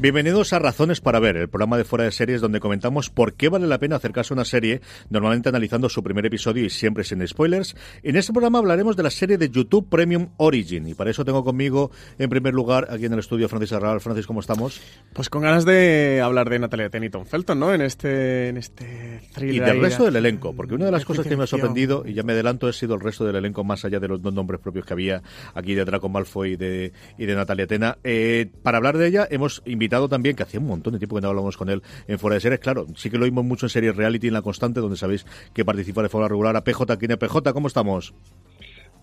Bienvenidos 0.00 0.54
a 0.54 0.58
Razones 0.58 1.02
para 1.02 1.20
Ver, 1.20 1.36
el 1.36 1.50
programa 1.50 1.76
de 1.76 1.84
fuera 1.84 2.06
de 2.06 2.10
series 2.10 2.40
donde 2.40 2.58
comentamos 2.58 3.10
por 3.10 3.34
qué 3.34 3.50
vale 3.50 3.66
la 3.66 3.76
pena 3.76 3.96
acercarse 3.96 4.32
a 4.32 4.36
una 4.36 4.46
serie, 4.46 4.80
normalmente 5.10 5.50
analizando 5.50 5.90
su 5.90 6.02
primer 6.02 6.24
episodio 6.24 6.64
y 6.64 6.70
siempre 6.70 7.04
sin 7.04 7.28
spoilers. 7.28 7.76
En 8.02 8.16
este 8.16 8.32
programa 8.32 8.60
hablaremos 8.60 8.96
de 8.96 9.02
la 9.02 9.10
serie 9.10 9.36
de 9.36 9.50
YouTube 9.50 9.90
Premium 9.90 10.30
Origin 10.38 10.88
y 10.88 10.94
para 10.94 11.10
eso 11.10 11.22
tengo 11.22 11.44
conmigo, 11.44 11.90
en 12.18 12.30
primer 12.30 12.54
lugar, 12.54 12.88
aquí 12.88 13.04
en 13.04 13.12
el 13.12 13.18
estudio, 13.18 13.46
Francis 13.50 13.74
Arral. 13.74 14.00
Francis, 14.00 14.26
¿cómo 14.26 14.40
estamos? 14.40 14.80
Pues 15.12 15.28
con 15.28 15.42
ganas 15.42 15.66
de 15.66 16.22
hablar 16.24 16.48
de 16.48 16.60
Natalia 16.60 16.88
Teniton 16.88 17.26
Felton, 17.26 17.60
¿no? 17.60 17.74
En 17.74 17.82
este, 17.82 18.48
en 18.48 18.56
este 18.56 19.20
thriller. 19.34 19.54
Y 19.54 19.60
del 19.60 19.82
resto 19.82 20.06
del 20.06 20.16
elenco, 20.16 20.54
porque 20.54 20.76
una 20.76 20.86
de 20.86 20.92
las 20.92 21.04
cosas 21.04 21.26
que 21.26 21.36
me 21.36 21.44
ha 21.44 21.46
sorprendido, 21.46 22.04
y 22.06 22.14
ya 22.14 22.22
me 22.22 22.32
adelanto, 22.32 22.68
ha 22.68 22.72
sido 22.72 22.94
el 22.94 23.02
resto 23.02 23.26
del 23.26 23.36
elenco, 23.36 23.64
más 23.64 23.84
allá 23.84 24.00
de 24.00 24.08
los 24.08 24.22
dos 24.22 24.32
nombres 24.32 24.62
propios 24.62 24.86
que 24.86 24.94
había 24.94 25.22
aquí 25.52 25.74
de 25.74 25.84
Draco 25.84 26.08
Malfoy 26.08 26.52
y 26.52 26.56
de, 26.56 26.92
y 27.18 27.26
de 27.26 27.34
Natalia 27.34 27.66
Tena. 27.66 27.98
Eh, 28.02 28.50
para 28.62 28.78
hablar 28.78 28.96
de 28.96 29.06
ella, 29.06 29.28
hemos 29.30 29.60
invitado 29.66 29.89
también, 30.08 30.36
que 30.36 30.42
hacía 30.42 30.60
un 30.60 30.66
montón 30.66 30.92
de 30.94 30.98
tiempo 30.98 31.16
que 31.16 31.22
no 31.22 31.28
hablamos 31.28 31.56
con 31.56 31.68
él 31.68 31.82
en 32.06 32.18
Fuera 32.18 32.34
de 32.34 32.40
Series. 32.40 32.60
Claro, 32.60 32.86
sí 32.96 33.10
que 33.10 33.18
lo 33.18 33.24
vimos 33.24 33.44
mucho 33.44 33.66
en 33.66 33.70
series 33.70 33.94
reality 33.96 34.28
en 34.28 34.34
La 34.34 34.42
Constante, 34.42 34.80
donde 34.80 34.96
sabéis 34.96 35.26
que 35.52 35.64
participa 35.64 36.02
de 36.02 36.08
forma 36.08 36.28
regular 36.28 36.56
a 36.56 36.64
PJ. 36.64 36.96
¿Quién 36.98 37.10
es 37.10 37.18
PJ? 37.18 37.52
¿Cómo 37.52 37.68
estamos? 37.68 38.14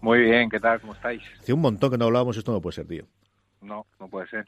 Muy 0.02 0.20
bien, 0.20 0.50
¿qué 0.50 0.59
tal? 0.59 0.80
¿Cómo 0.81 0.94
estáis? 0.94 1.22
Hace 1.40 1.53
un 1.53 1.62
montón 1.62 1.92
que 1.92 1.98
no 1.98 2.06
hablábamos, 2.06 2.38
esto 2.38 2.52
no 2.52 2.62
puede 2.62 2.75
ser, 2.75 2.88
tío. 2.88 3.06
No, 3.62 3.88
no 4.00 4.08
puede 4.08 4.28
ser. 4.28 4.46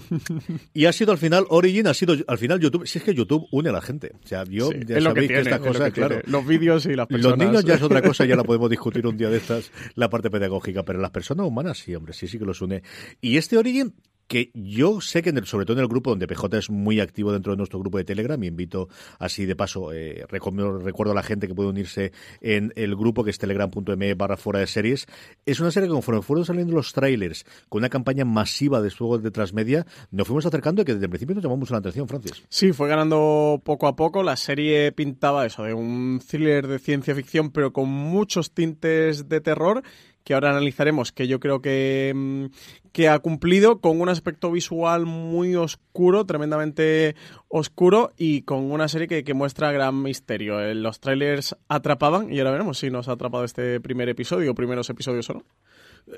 y 0.74 0.84
ha 0.84 0.92
sido 0.92 1.12
al 1.12 1.18
final 1.18 1.46
Origin, 1.48 1.86
ha 1.86 1.94
sido 1.94 2.14
al 2.26 2.38
final 2.38 2.60
YouTube. 2.60 2.86
Si 2.86 2.98
es 2.98 3.04
que 3.04 3.14
YouTube 3.14 3.46
une 3.50 3.70
a 3.70 3.72
la 3.72 3.80
gente. 3.80 4.12
O 4.22 4.26
sea, 4.26 4.44
yo 4.44 4.68
Sí, 4.68 4.80
ya 4.86 4.98
es 4.98 5.04
lo 5.04 5.14
que 5.14 5.22
sabéis 5.22 5.28
que, 5.28 5.34
tiene, 5.34 5.40
esta 5.40 5.54
es 5.56 5.60
lo 5.60 5.66
cosa, 5.66 5.84
que 5.86 5.92
claro. 5.92 6.14
tiene. 6.16 6.30
Los 6.30 6.46
vídeos 6.46 6.86
y 6.86 6.94
las 6.94 7.06
personas. 7.06 7.38
Los 7.38 7.46
niños 7.46 7.64
ya 7.64 7.74
es 7.74 7.82
otra 7.82 8.02
cosa, 8.02 8.26
ya 8.26 8.36
la 8.36 8.44
podemos 8.44 8.68
discutir 8.68 9.06
un 9.06 9.16
día 9.16 9.30
de 9.30 9.38
estas, 9.38 9.72
la 9.94 10.10
parte 10.10 10.30
pedagógica, 10.30 10.82
pero 10.82 11.00
las 11.00 11.10
personas 11.10 11.46
humanas 11.46 11.78
sí, 11.78 11.94
hombre, 11.94 12.12
sí, 12.12 12.28
sí 12.28 12.38
que 12.38 12.44
los 12.44 12.60
une. 12.60 12.82
Y 13.22 13.38
este 13.38 13.56
Origin, 13.56 13.94
que 14.28 14.50
yo 14.54 15.00
sé 15.00 15.22
que 15.22 15.30
en 15.30 15.44
sobre 15.44 15.66
todo 15.66 15.76
en 15.76 15.82
el 15.82 15.88
grupo 15.88 16.10
donde 16.10 16.26
PJ 16.26 16.56
es 16.58 16.70
muy 16.70 17.00
activo 17.00 17.32
dentro 17.32 17.52
de 17.52 17.56
nuestro 17.58 17.78
grupo 17.80 17.98
de 17.98 18.04
Telegram 18.04 18.42
y 18.42 18.46
invito 18.46 18.88
así 19.18 19.44
de 19.46 19.56
paso 19.56 19.92
eh, 19.92 20.24
recom- 20.28 20.80
recuerdo 20.82 21.12
a 21.12 21.14
la 21.16 21.22
gente 21.22 21.48
que 21.48 21.54
puede 21.54 21.68
unirse 21.68 22.12
en 22.40 22.72
el 22.76 22.96
grupo 22.96 23.24
que 23.24 23.30
es 23.30 23.38
telegram.me 23.38 24.14
barra 24.14 24.36
fuera 24.36 24.60
de 24.60 24.66
series 24.66 25.06
es 25.44 25.60
una 25.60 25.70
serie 25.70 25.88
que 25.88 25.94
conforme 25.94 26.22
fueron 26.22 26.44
saliendo 26.44 26.72
los 26.74 26.92
trailers 26.92 27.44
con 27.68 27.80
una 27.80 27.88
campaña 27.88 28.24
masiva 28.24 28.80
de 28.80 28.90
juegos 28.90 29.22
de 29.22 29.30
transmedia 29.30 29.86
nos 30.10 30.26
fuimos 30.26 30.46
acercando 30.46 30.82
y 30.82 30.84
que 30.84 30.92
desde 30.94 31.06
el 31.06 31.10
principio 31.10 31.34
nos 31.34 31.44
llamó 31.44 31.56
mucho 31.56 31.74
la 31.74 31.78
atención 31.78 32.08
Francis 32.08 32.42
Sí, 32.48 32.72
fue 32.72 32.88
ganando 32.88 33.60
poco 33.64 33.86
a 33.86 33.96
poco. 33.96 34.22
La 34.22 34.36
serie 34.36 34.92
pintaba 34.92 35.44
eso, 35.46 35.64
de 35.64 35.74
un 35.74 36.20
thriller 36.26 36.66
de 36.66 36.78
ciencia 36.78 37.14
ficción, 37.14 37.50
pero 37.50 37.72
con 37.72 37.88
muchos 37.88 38.52
tintes 38.52 39.28
de 39.28 39.40
terror, 39.40 39.82
que 40.24 40.34
ahora 40.34 40.50
analizaremos, 40.50 41.12
que 41.12 41.26
yo 41.26 41.40
creo 41.40 41.60
que, 41.60 42.12
mm, 42.14 42.44
que 42.92 43.08
ha 43.08 43.18
cumplido 43.18 43.80
con 43.80 44.00
un 44.00 44.08
aspecto 44.08 44.50
visual 44.52 45.06
muy 45.06 45.54
oscuro, 45.56 46.24
tremendamente 46.24 47.14
oscuro, 47.48 48.12
y 48.16 48.42
con 48.42 48.70
una 48.70 48.88
serie 48.88 49.08
que, 49.08 49.24
que 49.24 49.34
muestra 49.34 49.72
gran 49.72 50.02
misterio. 50.02 50.60
Eh, 50.60 50.74
Los 50.74 51.00
trailers 51.00 51.56
atrapaban, 51.68 52.32
y 52.32 52.38
ahora 52.38 52.52
veremos 52.52 52.78
si 52.78 52.90
nos 52.90 53.08
ha 53.08 53.12
atrapado 53.12 53.44
este 53.44 53.80
primer 53.80 54.08
episodio, 54.08 54.52
o 54.52 54.54
primeros 54.54 54.88
episodios 54.90 55.28
o 55.30 55.34
no. 55.34 55.44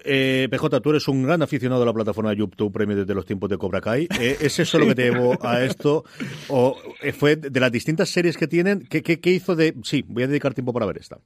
Eh, 0.05 0.49
PJ, 0.51 0.81
tú 0.81 0.91
eres 0.91 1.07
un 1.09 1.25
gran 1.25 1.43
aficionado 1.43 1.83
a 1.83 1.87
la 1.87 1.93
plataforma 1.93 2.31
de 2.31 2.37
YouTube 2.37 2.73
Premium 2.73 3.01
desde 3.01 3.15
los 3.15 3.27
tiempos 3.27 3.51
de 3.51 3.59
Cobra 3.59 3.81
Kai. 3.81 4.09
Eh, 4.19 4.39
¿Es 4.41 4.59
eso 4.59 4.79
lo 4.79 4.87
que 4.87 4.95
te 4.95 5.03
llevó 5.11 5.37
a 5.43 5.63
esto? 5.63 6.05
¿O 6.49 6.77
eh, 7.03 7.13
fue 7.13 7.37
de 7.37 7.61
las 7.61 7.71
distintas 7.71 8.09
series 8.09 8.37
que 8.37 8.49
tienen? 8.49 8.87
¿qué, 8.89 9.03
qué, 9.03 9.21
qué 9.21 9.31
hizo 9.31 9.55
de.? 9.55 9.75
Sí, 9.83 10.05
voy 10.09 10.23
a 10.23 10.27
dedicar 10.27 10.55
tiempo 10.55 10.73
para 10.73 10.87
ver 10.87 10.99
esta. 10.99 11.19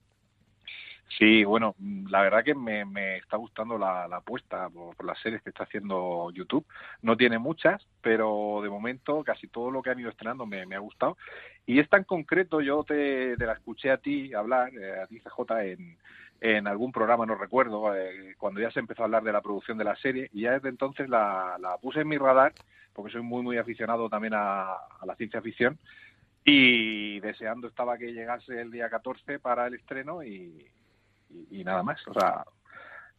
Sí, 1.17 1.43
bueno, 1.43 1.75
la 2.11 2.21
verdad 2.21 2.45
que 2.45 2.55
me, 2.55 2.85
me 2.85 3.17
está 3.17 3.39
gustando 3.39 3.79
la, 3.79 4.05
apuesta 4.05 4.69
por, 4.69 5.03
las 5.05 5.19
series 5.21 5.43
que 5.43 5.51
está 5.51 5.65
haciendo 5.65 6.31
YouTube. 6.33 6.67
No 7.03 7.17
tiene 7.17 7.39
muchas, 7.39 7.87
pero 8.03 8.61
de 8.63 8.69
momento 8.69 9.25
casi 9.25 9.49
todo 9.49 9.71
lo 9.71 9.83
que 9.83 9.91
han 9.91 9.99
ido 9.99 10.11
estrenando 10.11 10.45
me, 10.45 10.63
ha 10.75 10.79
gustado. 10.79 11.17
Y 11.67 11.79
esta 11.81 11.97
en 11.97 12.05
concreto 12.05 12.61
yo 12.61 12.85
te, 12.85 13.37
la 13.39 13.55
escuché 13.55 13.91
a 13.91 13.97
ti 13.99 14.35
hablar, 14.35 14.71
eh, 14.75 15.01
a 15.01 15.07
ti 15.07 15.21
CJ, 15.21 15.97
en, 16.41 16.67
algún 16.67 16.93
programa, 16.93 17.27
no 17.27 17.35
recuerdo, 17.35 17.95
eh, 17.97 18.35
cuando 18.39 18.61
ya 18.61 18.71
se 18.71 18.81
empezó 18.81 19.03
a 19.03 19.07
hablar 19.07 19.23
de 19.25 19.33
la 19.33 19.41
producción 19.41 19.79
de 19.79 19.85
la 19.85 19.97
serie 19.97 20.29
y 20.33 20.43
ya 20.43 20.53
desde 20.53 20.69
entonces 20.69 21.09
la, 21.09 21.57
la 21.59 21.79
puse 21.79 22.01
en 22.01 22.09
mi 22.09 22.19
radar 22.19 22.53
porque 22.93 23.13
soy 23.13 23.23
muy, 23.23 23.43
muy 23.43 23.59
aficionado 23.59 24.09
también 24.09 24.35
a 24.35 24.77
la 25.05 25.17
ciencia 25.17 25.41
ficción 25.41 25.79
y 26.45 27.21
deseando 27.21 27.69
estaba 27.69 27.99
que 27.99 28.13
llegase 28.13 28.61
el 28.61 28.71
día 28.71 28.89
14 28.89 29.39
para 29.39 29.67
el 29.67 29.75
estreno 29.75 30.23
y, 30.23 30.67
y, 31.51 31.65
nada 31.65 31.83
más, 31.83 32.01
o 32.09 32.13
sea, 32.13 32.45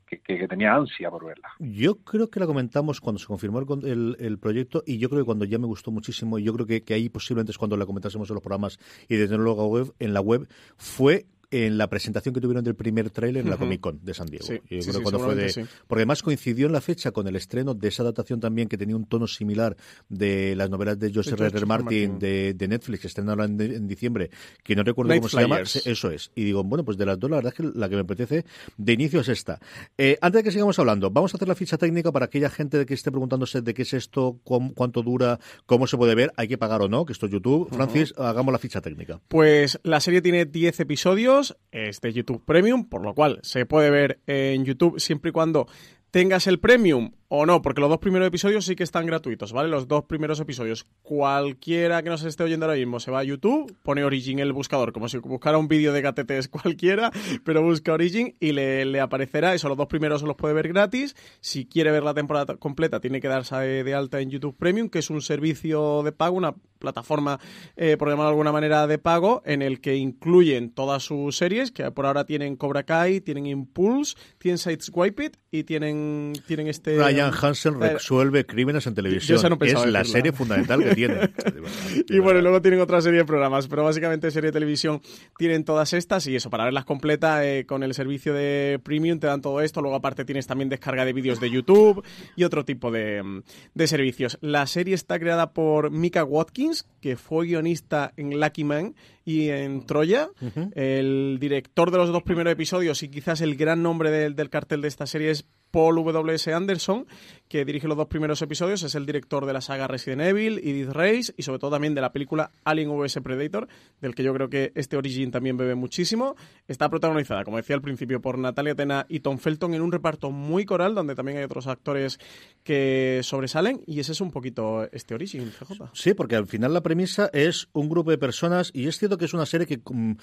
que, 0.06 0.20
que, 0.22 0.48
tenía 0.48 0.74
ansia 0.74 1.10
por 1.12 1.26
verla. 1.26 1.50
Yo 1.60 1.96
creo 2.00 2.30
que 2.30 2.40
la 2.40 2.48
comentamos 2.48 3.00
cuando 3.00 3.20
se 3.20 3.28
confirmó 3.28 3.60
el, 3.60 4.18
el- 4.20 4.40
proyecto 4.40 4.84
y 4.86 4.98
yo 4.98 5.10
creo 5.10 5.22
que 5.22 5.26
cuando 5.26 5.46
ya 5.46 5.60
me 5.60 5.68
gustó 5.68 5.92
muchísimo 5.92 6.40
y 6.40 6.44
yo 6.44 6.54
creo 6.54 6.66
que, 6.66 6.84
que 6.84 6.94
ahí 6.94 7.10
posiblemente 7.10 7.52
es 7.52 7.58
cuando 7.58 7.78
la 7.78 7.86
comentásemos 7.86 8.30
en 8.30 8.34
los 8.36 8.44
programas 8.44 8.80
y 9.08 9.16
desde 9.18 9.38
luego 9.38 9.94
en 10.00 10.14
la 10.14 10.22
web 10.22 10.48
fue 10.78 11.28
en 11.52 11.78
la 11.78 11.88
presentación 11.90 12.34
que 12.34 12.42
tuvieron 12.42 12.64
del 12.64 12.76
primer 12.76 13.10
tráiler 13.10 13.44
en 13.44 13.50
la. 13.50 13.58
Comic 13.58 13.82
Con 13.82 14.00
de 14.04 14.14
San 14.14 14.28
Diego. 14.28 14.46
Sí, 14.46 14.54
Yo 14.70 14.82
sí, 14.82 14.90
creo 14.90 14.94
sí, 14.94 15.00
cuando 15.02 15.20
fue 15.20 15.36
de, 15.36 15.50
seguramente 15.50 15.54
sí. 15.76 15.84
porque 15.88 16.00
además 16.02 16.24
coincidió 16.24 16.68
en 16.68 16.72
la 16.74 16.82
fecha 16.82 17.12
con 17.12 17.28
el 17.28 17.36
estreno 17.36 17.74
de 17.74 17.88
esa 17.88 18.04
adaptación 18.04 18.40
también 18.40 18.68
que 18.70 18.78
tenía 18.78 18.96
un 18.96 19.06
tono 19.06 19.28
similar 19.28 19.76
de 20.10 20.56
las 20.56 20.70
novelas 20.70 20.98
de 21.00 21.12
Joseph 21.14 21.40
R. 21.42 21.66
Martin, 21.66 22.20
de, 22.20 22.54
de 22.54 22.68
Netflix 22.68 23.02
que 23.02 23.08
estrenan 23.08 23.32
ahora 23.32 23.46
en, 23.46 23.60
en 23.62 23.88
diciembre, 23.88 24.30
que 24.64 24.76
no 24.76 24.84
recuerdo 24.84 25.10
Night 25.10 25.22
cómo 25.22 25.30
se 25.30 25.42
llama. 25.42 25.60
Eso 25.62 26.12
es. 26.12 26.32
Y 26.36 26.44
digo, 26.44 26.64
bueno, 26.64 26.84
pues 26.86 26.98
de 26.98 27.06
las 27.06 27.20
dos, 27.20 27.30
la 27.30 27.38
verdad 27.38 27.54
es 27.58 27.58
que 27.66 27.78
la 27.80 27.90
que 27.90 27.96
me 27.96 28.02
apetece 28.02 28.46
de 28.78 28.94
inicio 28.94 29.22
es 29.22 29.30
esta. 29.30 29.60
Eh, 29.98 30.18
antes 30.22 30.40
de 30.40 30.44
que 30.44 30.52
sigamos 30.52 30.78
hablando, 30.80 31.10
vamos 31.10 31.34
a 31.34 31.38
hacer 31.38 31.48
la 31.48 31.56
ficha 31.56 31.78
técnica 31.78 32.12
para 32.12 32.26
aquella 32.26 32.50
gente 32.50 32.86
que 32.86 32.94
esté 32.94 33.12
preguntándose 33.12 33.62
de 33.62 33.74
qué 33.74 33.82
es 33.82 33.94
esto, 33.94 34.40
cuán- 34.44 34.70
cuánto 34.74 35.02
dura, 35.04 35.40
cómo 35.66 35.88
se 35.88 35.98
puede 35.98 36.16
ver, 36.16 36.32
hay 36.38 36.48
que 36.48 36.58
pagar 36.58 36.82
o 36.82 36.88
no, 36.90 37.06
que 37.06 37.14
esto 37.14 37.26
es 37.26 37.32
YouTube. 37.32 37.70
Francis, 37.74 38.14
hagamos 38.18 38.52
la 38.52 38.60
ficha 38.60 38.82
técnica. 38.82 39.20
Pues 39.28 39.80
la 39.84 40.00
serie 40.00 40.22
tiene 40.22 40.46
10 40.46 40.80
episodios, 40.82 41.39
es 41.72 42.02
de 42.02 42.14
YouTube 42.14 42.44
Premium, 42.46 42.88
por 42.88 43.04
lo 43.04 43.14
cual 43.14 43.40
se 43.44 43.66
puede 43.66 43.90
ver 43.90 44.20
en 44.28 44.66
YouTube 44.66 45.00
siempre 45.00 45.30
y 45.30 45.32
cuando 45.32 45.68
tengas 46.12 46.48
el 46.48 46.60
premium 46.60 47.12
o 47.32 47.46
no, 47.46 47.62
porque 47.62 47.80
los 47.80 47.90
dos 47.92 48.00
primeros 48.00 48.28
episodios 48.28 48.66
sí 48.66 48.76
que 48.76 48.84
están 48.84 49.06
gratuitos, 49.06 49.54
¿vale? 49.54 49.70
Los 49.70 49.88
dos 49.88 50.04
primeros 50.06 50.40
episodios. 50.40 50.88
Cualquiera 51.04 52.02
que 52.02 52.10
nos 52.10 52.24
esté 52.24 52.44
oyendo 52.44 52.66
ahora 52.66 52.78
mismo 52.78 53.00
se 53.00 53.12
va 53.12 53.20
a 53.20 53.24
YouTube, 53.24 53.78
pone 53.84 54.04
Origin 54.04 54.40
en 54.40 54.48
el 54.48 54.54
buscador, 54.54 54.92
como 54.92 55.08
si 55.08 55.20
buscara 55.20 55.60
un 55.60 55.68
vídeo 55.68 55.94
de 55.94 56.02
gatetes 56.02 56.48
cualquiera, 56.50 57.12
pero 57.44 57.62
busca 57.62 57.94
Origin 57.94 58.36
y 58.40 58.52
le, 58.52 59.00
aparecerá 59.00 59.54
eso. 59.54 59.70
Los 59.70 59.78
dos 59.78 59.86
primeros 59.86 60.24
los 60.24 60.36
puede 60.36 60.56
ver 60.56 60.70
gratis. 60.70 61.16
Si 61.40 61.66
quiere 61.66 61.92
ver 61.92 62.02
la 62.02 62.16
temporada 62.16 62.58
completa, 62.58 63.00
tiene 63.00 63.22
que 63.22 63.28
darse 63.28 63.56
de, 63.58 63.94
alta 63.94 64.20
en 64.20 64.32
YouTube 64.32 64.58
Premium, 64.58 64.90
que 64.90 65.00
es 65.00 65.12
un 65.12 65.22
servicio 65.22 66.02
de 66.02 66.12
pago, 66.12 66.36
una 66.36 66.56
plataforma, 66.80 67.40
eh, 67.76 67.98
por 67.98 68.08
llamarlo 68.08 68.30
de 68.30 68.34
alguna 68.34 68.52
manera, 68.52 68.88
de 68.88 68.98
pago, 68.98 69.44
en 69.46 69.62
el 69.62 69.82
que 69.82 69.98
incluyen 69.98 70.72
todas 70.72 71.04
sus 71.04 71.38
series, 71.38 71.72
que 71.72 71.92
por 71.92 72.06
ahora 72.06 72.26
tienen 72.26 72.56
Cobra 72.56 72.84
Kai, 72.84 73.22
tienen 73.22 73.46
Impulse, 73.46 74.16
tienen 74.40 74.58
Sideswipe 74.58 75.26
It 75.26 75.38
y 75.52 75.64
tienen, 75.64 76.34
tienen 76.48 76.68
este... 76.68 76.98
Hansen 77.28 77.82
eh, 77.82 77.94
resuelve 77.94 78.46
crímenes 78.46 78.88
en 78.88 78.96
televisión. 78.96 79.58
es 79.62 79.86
la 79.86 80.04
serie 80.04 80.32
fundamental 80.32 80.84
que 80.84 80.96
tiene. 80.96 81.30
y 82.10 82.20
bueno, 82.20 82.42
luego 82.42 82.62
tienen 82.62 82.80
otra 82.82 83.02
serie 83.02 83.20
de 83.20 83.26
programas, 83.26 83.68
pero 83.68 83.84
básicamente 83.84 84.32
serie 84.32 84.50
de 84.50 84.54
televisión 84.54 85.02
tienen 85.38 85.64
todas 85.64 85.94
estas 85.94 86.28
y 86.28 86.36
eso, 86.36 86.50
para 86.50 86.66
verlas 86.66 86.86
completa 86.86 87.46
eh, 87.46 87.66
con 87.66 87.84
el 87.84 87.94
servicio 87.94 88.34
de 88.34 88.80
Premium 88.84 89.20
te 89.20 89.28
dan 89.28 89.42
todo 89.42 89.62
esto. 89.62 89.82
Luego 89.82 89.98
aparte 89.98 90.26
tienes 90.26 90.48
también 90.48 90.70
descarga 90.70 91.06
de 91.06 91.14
vídeos 91.14 91.40
de 91.40 91.50
YouTube 91.50 92.04
y 92.36 92.44
otro 92.44 92.66
tipo 92.66 92.92
de, 92.92 93.44
de 93.74 93.88
servicios. 93.88 94.38
La 94.42 94.68
serie 94.68 94.96
está 94.96 95.20
creada 95.20 95.52
por 95.54 95.92
Mika 95.92 96.24
Watkins, 96.24 96.88
que 97.02 97.18
fue 97.18 97.48
guionista 97.48 98.14
en 98.18 98.40
Lucky 98.40 98.64
Man 98.64 98.96
y 99.30 99.50
en 99.50 99.86
Troya. 99.86 100.30
El 100.74 101.38
director 101.40 101.92
de 101.92 101.98
los 101.98 102.12
dos 102.12 102.24
primeros 102.24 102.52
episodios 102.52 103.04
y 103.04 103.10
quizás 103.10 103.42
el 103.42 103.56
gran 103.56 103.84
nombre 103.84 104.10
del 104.10 104.50
cartel 104.50 104.82
de 104.82 104.88
esta 104.88 105.06
serie 105.06 105.32
es 105.32 105.46
Paul 105.72 106.04
W.S. 106.04 106.48
Anderson, 106.48 107.06
que 107.50 107.66
dirige 107.66 107.88
los 107.88 107.98
dos 107.98 108.08
primeros 108.08 108.42
episodios, 108.44 108.84
es 108.84 108.94
el 108.94 109.08
director 109.08 109.48
de 109.48 109.54
la 109.54 109.62
saga 109.62 109.88
Resident 109.88 110.22
Evil, 110.22 110.60
Edith 110.60 110.92
Race 110.92 111.34
y 111.36 111.42
sobre 111.42 111.58
todo 111.58 111.72
también 111.72 111.96
de 111.96 112.02
la 112.02 112.12
película 112.12 112.52
Alien 112.64 112.96
vs 112.96 113.20
Predator, 113.24 113.68
del 114.00 114.14
que 114.14 114.22
yo 114.22 114.34
creo 114.36 114.50
que 114.50 114.72
este 114.76 114.98
Origin 114.98 115.32
también 115.32 115.58
bebe 115.58 115.74
muchísimo. 115.74 116.36
Está 116.68 116.90
protagonizada, 116.90 117.44
como 117.44 117.58
decía 117.58 117.76
al 117.76 117.82
principio, 117.82 118.22
por 118.22 118.38
Natalia 118.38 118.76
Tena 118.76 119.08
y 119.10 119.22
Tom 119.22 119.40
Felton 119.40 119.74
en 119.74 119.82
un 119.82 119.92
reparto 119.92 120.30
muy 120.30 120.64
coral, 120.64 120.94
donde 120.94 121.16
también 121.16 121.40
hay 121.40 121.44
otros 121.44 121.66
actores 121.66 122.20
que 122.64 123.22
sobresalen, 123.24 123.82
y 123.88 124.00
ese 124.00 124.12
es 124.12 124.22
un 124.22 124.30
poquito 124.30 124.88
este 124.92 125.16
Origin, 125.16 125.52
CJ. 125.52 125.90
Sí, 125.94 126.14
porque 126.14 126.36
al 126.36 126.46
final 126.46 126.72
la 126.72 126.82
premisa 126.82 127.32
es 127.34 127.68
un 127.74 127.90
grupo 127.90 128.12
de 128.12 128.20
personas, 128.20 128.70
y 128.76 128.88
es 128.88 129.00
cierto 129.00 129.18
que 129.18 129.26
es 129.26 129.34
una 129.34 129.48
serie 129.48 129.66
que 129.66 129.82
mm, 129.84 130.14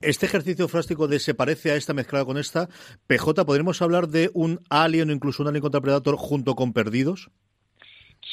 este 0.00 0.26
ejercicio 0.26 0.68
frástico 0.68 1.08
de 1.08 1.18
se 1.18 1.34
parece 1.34 1.72
a 1.72 1.74
esta 1.74 1.94
mezclada 1.94 2.24
con 2.24 2.38
esta, 2.38 2.68
PJ, 3.08 3.44
podríamos 3.44 3.82
hablar 3.82 4.06
de 4.06 4.30
un 4.34 4.60
Alien 4.68 5.10
o 5.10 5.12
incluso 5.12 5.42
un 5.42 5.48
Alien 5.48 5.62
contra 5.62 5.80
Predator 5.80 6.14
junto 6.16 6.54
con 6.54 6.59
Perdidos? 6.72 7.30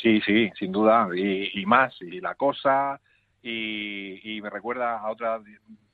Sí, 0.01 0.21
sí, 0.21 0.51
sin 0.59 0.71
duda, 0.71 1.07
y, 1.15 1.65
más, 1.65 1.95
y 2.01 2.19
La 2.19 2.35
Cosa, 2.35 2.99
y, 3.41 4.39
me 4.41 4.49
recuerda 4.49 4.99
a 4.99 5.09
otra 5.09 5.41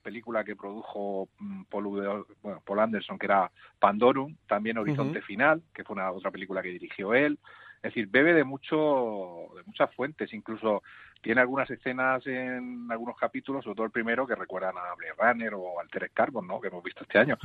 película 0.01 0.43
que 0.43 0.55
produjo 0.55 1.29
mm, 1.39 1.63
Paul, 1.69 2.25
Paul 2.65 2.79
Anderson, 2.79 3.17
que 3.17 3.27
era 3.27 3.49
Pandorum, 3.79 4.35
también 4.47 4.77
Horizonte 4.77 5.21
Final, 5.21 5.61
que 5.73 5.83
fue 5.83 5.95
una 5.95 6.11
otra 6.11 6.31
película 6.31 6.61
que 6.61 6.69
dirigió 6.69 7.13
él. 7.13 7.39
Es 7.77 7.93
decir, 7.93 8.07
bebe 8.07 8.33
de 8.33 8.43
mucho, 8.43 9.47
de 9.55 9.63
muchas 9.65 9.93
fuentes, 9.93 10.33
incluso 10.33 10.83
tiene 11.21 11.41
algunas 11.41 11.69
escenas 11.69 12.25
en 12.27 12.87
algunos 12.89 13.15
capítulos, 13.17 13.63
sobre 13.63 13.75
todo 13.75 13.85
el 13.85 13.91
primero, 13.91 14.25
que 14.27 14.35
recuerdan 14.35 14.75
a 14.77 14.95
Blade 14.95 15.13
Runner 15.17 15.53
o 15.53 15.79
Altered 15.79 16.11
Carbon, 16.13 16.47
¿no? 16.47 16.59
que 16.59 16.67
hemos 16.67 16.83
visto 16.83 17.03
este 17.03 17.19
año. 17.19 17.37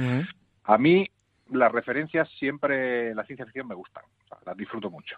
A 0.65 0.79
mí 0.79 1.09
las 1.51 1.73
referencias 1.73 2.29
siempre, 2.39 3.15
la 3.15 3.25
ciencia 3.25 3.45
ficción 3.47 3.69
me 3.69 3.75
gustan, 3.75 4.05
las 4.45 4.57
disfruto 4.57 4.91
mucho. 4.91 5.17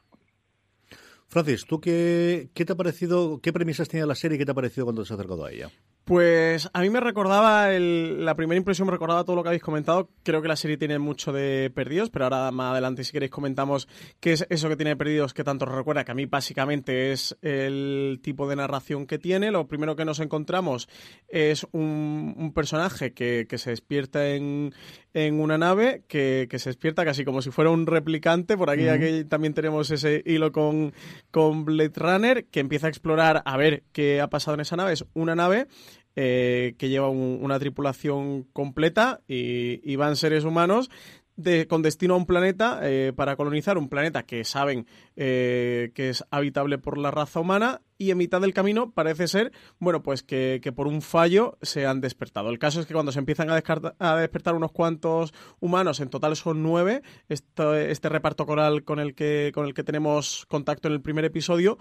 Francis, 1.29 1.65
¿tú 1.65 1.81
qué, 1.81 2.51
qué 2.55 2.65
te 2.65 2.73
ha 2.73 2.77
parecido, 2.77 3.41
qué 3.41 3.53
premisas 3.53 3.89
tenía 3.89 4.07
la 4.07 4.17
serie 4.17 4.37
y 4.37 4.39
qué 4.39 4.45
te 4.45 4.51
ha 4.51 4.55
parecido 4.55 4.87
cuando 4.87 5.03
te 5.03 5.07
has 5.07 5.13
acercado 5.13 5.45
a 5.45 5.53
ella? 5.53 5.71
Pues 6.05 6.69
a 6.73 6.81
mí 6.81 6.91
me 6.91 6.99
recordaba, 6.99 7.73
el, 7.73 8.25
la 8.25 8.35
primera 8.35 8.57
impresión 8.57 8.87
me 8.87 8.93
recordaba 8.93 9.23
todo 9.23 9.37
lo 9.37 9.43
que 9.43 9.51
habéis 9.51 9.63
comentado. 9.63 10.11
Creo 10.25 10.43
que 10.43 10.49
la 10.49 10.57
serie 10.57 10.77
tiene 10.77 10.99
mucho 10.99 11.33
de 11.33 11.71
perdidos, 11.73 12.11
pero 12.11 12.25
ahora 12.25 12.51
más 12.51 12.73
adelante, 12.73 13.05
si 13.05 13.13
queréis, 13.13 13.31
comentamos 13.31 13.87
qué 14.19 14.33
es 14.33 14.47
eso 14.51 14.69
que 14.69 14.77
tiene 14.77 14.97
perdidos 14.97 15.35
que 15.35 15.45
tanto 15.45 15.67
recuerda, 15.67 16.05
que 16.05 16.11
a 16.11 16.15
mí 16.15 16.27
básicamente 16.27 17.13
es 17.13 17.37
el 17.43 18.19
tipo 18.23 18.49
de 18.49 18.57
narración 18.57 19.07
que 19.07 19.19
tiene. 19.19 19.53
Lo 19.53 19.69
primero 19.69 19.95
que 19.95 20.05
nos 20.05 20.19
encontramos 20.19 20.89
es 21.29 21.65
un, 21.71 22.53
personaje 22.55 23.13
que, 23.13 23.47
se 23.57 23.71
despierta 23.71 24.31
en, 24.31 24.73
una 25.15 25.59
nave, 25.59 26.03
que, 26.09 26.49
se 26.51 26.71
despierta 26.71 27.05
casi 27.05 27.25
como 27.25 27.41
si 27.41 27.51
fuera 27.51 27.71
un 27.71 27.87
replicante. 27.87 28.57
Por 28.57 28.71
aquí, 28.71 28.89
aquí 28.89 29.25
también 29.25 29.55
tenemos 29.55 29.91
ese 29.93 30.25
hilo 30.27 30.51
con, 30.51 30.93
con 31.31 31.65
Blade 31.65 31.93
Runner, 31.95 32.45
que 32.47 32.59
empieza 32.59 32.89
a 32.89 32.91
explorar 32.91 33.43
a 33.45 33.57
ver 33.57 33.85
qué 33.93 34.21
ha 34.21 34.29
pasado 34.29 34.57
en 34.57 34.63
esa 34.63 34.77
nave. 34.77 34.95
Es 34.95 35.05
una 35.15 35.37
nave 35.37 35.69
eh, 36.17 36.75
que 36.77 36.89
lleva 36.89 37.09
una 37.09 37.59
tripulación 37.59 38.43
completa 38.53 39.21
y, 39.29 39.95
van 39.97 40.17
seres 40.17 40.45
humanos 40.45 40.91
de, 41.37 41.67
con 41.67 41.83
destino 41.83 42.15
a 42.15 42.17
un 42.17 42.27
planeta 42.27 42.81
eh, 42.83 43.13
para 43.15 43.37
colonizar 43.37 43.79
un 43.79 43.89
planeta 43.89 44.25
que 44.25 44.45
saben 44.45 44.87
eh, 45.17 45.93
que 45.95 46.11
es 46.11 46.25
habitable 46.31 46.79
por 46.79 46.99
la 46.99 47.11
raza 47.11 47.41
humana 47.41 47.81
y 47.97 48.11
en 48.11 48.19
mitad 48.19 48.41
del 48.41 48.55
camino 48.55 48.91
parece 48.91 49.29
ser, 49.29 49.53
bueno, 49.79 50.03
pues 50.03 50.23
que, 50.23 50.61
por 50.75 50.87
un 50.87 51.03
fallo 51.03 51.59
se 51.63 51.87
han 51.87 52.01
despertado. 52.01 52.51
El 52.51 52.59
caso 52.59 52.81
es 52.81 52.87
que 52.87 52.95
cuando 52.95 53.13
se 53.13 53.19
empiezan 53.19 53.51
a, 53.51 53.63
a 53.99 54.17
despertar 54.17 54.55
unos 54.55 54.73
cuantos 54.73 55.33
humanos, 55.61 56.01
en 56.01 56.09
total 56.09 56.35
son 56.35 56.63
nueve, 56.63 57.03
este 57.29 58.09
reparto 58.09 58.47
coral 58.47 58.85
con 58.85 58.99
el, 59.01 59.15
que, 59.15 59.53
con 59.55 59.67
el 59.67 59.75
que 59.75 59.85
tenemos 59.85 60.47
contacto 60.49 60.89
en 60.89 60.95
el 60.95 61.03
primer 61.03 61.25
episodio, 61.25 61.79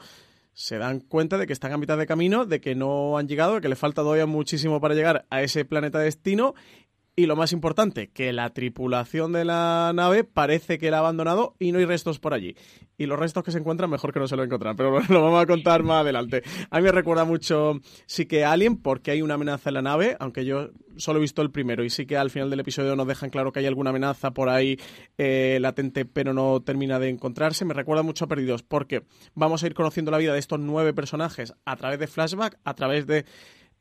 se 0.59 0.77
dan 0.77 0.99
cuenta 0.99 1.37
de 1.37 1.47
que 1.47 1.53
están 1.53 1.71
a 1.71 1.77
mitad 1.77 1.97
de 1.97 2.05
camino, 2.05 2.45
de 2.45 2.59
que 2.59 2.75
no 2.75 3.17
han 3.17 3.29
llegado, 3.29 3.55
de 3.55 3.61
que 3.61 3.69
le 3.69 3.77
falta 3.77 4.01
todavía 4.01 4.25
muchísimo 4.25 4.81
para 4.81 4.93
llegar 4.93 5.25
a 5.29 5.41
ese 5.41 5.63
planeta 5.63 5.99
destino 5.99 6.53
y 7.19 7.25
lo 7.25 7.35
más 7.35 7.51
importante, 7.51 8.07
que 8.07 8.31
la 8.31 8.49
tripulación 8.51 9.33
de 9.33 9.43
la 9.43 9.91
nave 9.93 10.23
parece 10.23 10.77
que 10.77 10.89
la 10.89 10.97
ha 10.97 10.99
abandonado 11.01 11.53
y 11.59 11.73
no 11.73 11.79
hay 11.79 11.83
restos 11.83 12.17
por 12.17 12.33
allí. 12.33 12.55
Y 12.97 13.07
los 13.07 13.19
restos 13.19 13.43
que 13.43 13.51
se 13.51 13.57
encuentran, 13.57 13.89
mejor 13.89 14.13
que 14.13 14.21
no 14.21 14.27
se 14.29 14.37
lo 14.37 14.43
encuentran, 14.45 14.77
pero 14.77 15.01
lo 15.09 15.21
vamos 15.21 15.43
a 15.43 15.45
contar 15.45 15.83
más 15.83 15.99
adelante. 15.99 16.43
A 16.69 16.77
mí 16.77 16.83
me 16.83 16.93
recuerda 16.93 17.25
mucho, 17.25 17.73
sí 18.05 18.25
que 18.25 18.45
Alien, 18.45 18.77
porque 18.77 19.11
hay 19.11 19.21
una 19.21 19.33
amenaza 19.33 19.69
en 19.69 19.73
la 19.73 19.81
nave, 19.81 20.15
aunque 20.21 20.45
yo 20.45 20.69
solo 20.95 21.19
he 21.19 21.21
visto 21.21 21.41
el 21.41 21.51
primero, 21.51 21.83
y 21.83 21.89
sí 21.89 22.05
que 22.05 22.15
al 22.15 22.29
final 22.29 22.49
del 22.49 22.61
episodio 22.61 22.95
nos 22.95 23.05
dejan 23.05 23.31
claro 23.31 23.51
que 23.51 23.59
hay 23.59 23.65
alguna 23.65 23.89
amenaza 23.89 24.31
por 24.31 24.47
ahí 24.47 24.79
eh, 25.17 25.57
latente, 25.59 26.05
pero 26.05 26.33
no 26.33 26.61
termina 26.61 26.99
de 26.99 27.09
encontrarse. 27.09 27.65
Me 27.65 27.73
recuerda 27.73 28.01
mucho 28.01 28.23
a 28.23 28.27
Perdidos, 28.29 28.63
porque 28.63 29.03
vamos 29.35 29.61
a 29.61 29.67
ir 29.67 29.73
conociendo 29.73 30.09
la 30.09 30.19
vida 30.19 30.31
de 30.31 30.39
estos 30.39 30.61
nueve 30.61 30.93
personajes 30.93 31.53
a 31.65 31.75
través 31.75 31.99
de 31.99 32.07
flashback, 32.07 32.57
a 32.63 32.75
través 32.75 33.07
de 33.07 33.25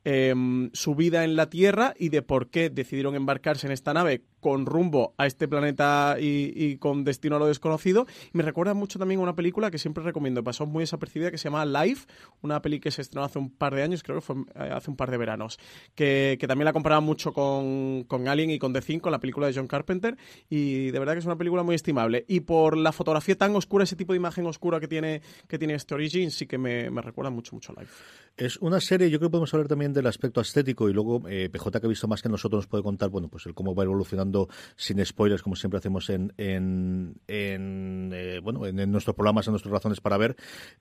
Em, 0.05 0.69
su 0.73 0.95
vida 0.95 1.25
en 1.25 1.35
la 1.35 1.49
Tierra 1.49 1.93
y 1.97 2.07
de 2.07 2.21
por 2.21 2.49
qué 2.49 2.69
decidieron 2.69 3.15
embarcarse 3.15 3.67
en 3.67 3.73
esta 3.73 3.93
nave 3.93 4.23
con 4.39 4.65
rumbo 4.65 5.13
a 5.17 5.25
este 5.25 5.47
planeta 5.47 6.17
y, 6.19 6.77
con 6.77 7.03
destino 7.03 7.35
a 7.35 7.39
lo 7.39 7.47
desconocido. 7.47 8.05
me 8.33 8.43
recuerda 8.43 8.73
mucho 8.73 8.99
también 8.99 9.19
a 9.19 9.23
una 9.23 9.35
película 9.35 9.71
que 9.71 9.77
siempre 9.77 10.03
recomiendo, 10.03 10.43
pasó 10.43 10.65
muy 10.65 10.83
desapercibida, 10.83 11.31
que 11.31 11.37
se 11.37 11.45
llama 11.49 11.65
Life, 11.65 12.07
una 12.41 12.61
peli 12.61 12.79
que 12.79 12.91
se 12.91 13.01
estrenó 13.01 13.25
hace 13.25 13.39
un 13.39 13.49
par 13.49 13.75
de 13.75 13.83
años, 13.83 14.03
creo 14.03 14.17
que 14.17 14.21
fue 14.21 14.35
eh, 14.55 14.71
hace 14.73 14.89
un 14.89 14.97
par 14.97 15.11
de 15.11 15.17
veranos, 15.17 15.59
que, 15.95 16.37
también 16.47 16.65
la 16.65 16.73
comparaba 16.73 17.01
mucho 17.01 17.31
con, 17.31 18.03
con 18.07 18.27
Alien 18.27 18.49
y 18.49 18.59
con 18.59 18.73
The 18.73 18.81
Thing, 18.81 18.99
con 18.99 19.11
la 19.11 19.19
película 19.19 19.47
de 19.47 19.53
John 19.53 19.67
Carpenter, 19.67 20.17
y 20.49 20.89
de 20.91 20.99
verdad 20.99 21.13
que 21.13 21.19
es 21.19 21.25
una 21.25 21.37
película 21.37 21.63
muy 21.63 21.75
estimable. 21.75 22.25
Y 22.27 22.41
por 22.41 22.75
la 22.75 22.91
fotografía 22.91 23.37
tan 23.37 23.55
oscura, 23.55 23.83
ese 23.83 23.95
tipo 23.95 24.13
de 24.13 24.17
imagen 24.17 24.45
oscura 24.47 24.79
que 24.79 24.87
tiene, 24.87 25.21
que 25.47 25.59
tiene 25.59 25.75
este 25.75 25.93
Origin, 25.93 26.31
sí 26.31 26.47
que 26.47 26.57
me, 26.57 26.89
me 26.89 27.01
recuerda 27.01 27.29
mucho, 27.29 27.55
mucho 27.55 27.73
a 27.75 27.81
Life. 27.81 27.93
Es 28.39 28.57
una 28.57 28.79
serie, 28.79 29.09
yo 29.09 29.19
creo 29.19 29.29
que 29.29 29.31
podemos 29.31 29.53
hablar 29.53 29.67
también 29.67 29.91
del 29.91 30.07
aspecto 30.07 30.39
estético 30.39 30.89
y 30.89 30.93
luego 30.93 31.21
eh, 31.27 31.49
PJ 31.49 31.79
que 31.79 31.85
ha 31.85 31.89
visto 31.89 32.07
más 32.07 32.21
que 32.21 32.29
nosotros 32.29 32.59
nos 32.59 32.67
puede 32.67 32.83
contar, 32.83 33.09
bueno, 33.09 33.27
pues 33.27 33.45
el 33.45 33.53
cómo 33.53 33.75
va 33.75 33.83
evolucionando 33.83 34.28
sin 34.75 35.03
spoilers, 35.05 35.41
como 35.41 35.55
siempre 35.55 35.77
hacemos 35.77 36.09
en, 36.09 36.33
en, 36.37 37.15
en 37.27 38.11
eh, 38.13 38.39
bueno, 38.41 38.65
en, 38.65 38.91
nuestros 38.91 39.15
programas, 39.15 39.47
en 39.47 39.53
nuestras 39.53 39.71
razones 39.71 40.01
para 40.01 40.17
ver. 40.17 40.35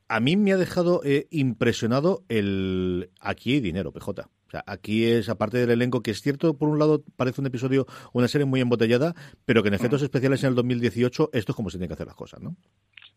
A 0.09 0.21
mí 0.21 0.37
me 0.37 0.52
ha 0.52 0.57
dejado 0.57 1.00
eh, 1.05 1.26
impresionado 1.31 2.25
el 2.28 3.11
aquí 3.21 3.55
hay 3.55 3.61
dinero, 3.61 3.93
PJ. 3.93 4.23
O 4.49 4.50
sea, 4.50 4.64
aquí 4.67 5.05
es, 5.05 5.28
aparte 5.28 5.59
del 5.59 5.71
elenco, 5.71 6.02
que 6.02 6.11
es 6.11 6.23
cierto, 6.23 6.57
por 6.57 6.71
un 6.71 6.78
lado, 6.78 7.02
parece 7.17 7.43
un 7.43 7.47
episodio, 7.47 7.87
una 8.14 8.28
serie 8.28 8.47
muy 8.47 8.61
embotellada, 8.61 9.14
pero 9.45 9.62
que 9.62 9.69
en 9.69 9.75
efectos 9.75 10.00
especiales 10.00 10.43
en 10.43 10.50
el 10.50 10.55
2018 10.55 11.31
esto 11.35 11.52
es 11.52 11.57
como 11.57 11.69
se 11.69 11.76
tienen 11.76 11.88
que 11.88 11.95
hacer 11.95 12.07
las 12.07 12.17
cosas, 12.17 12.40
¿no? 12.40 12.57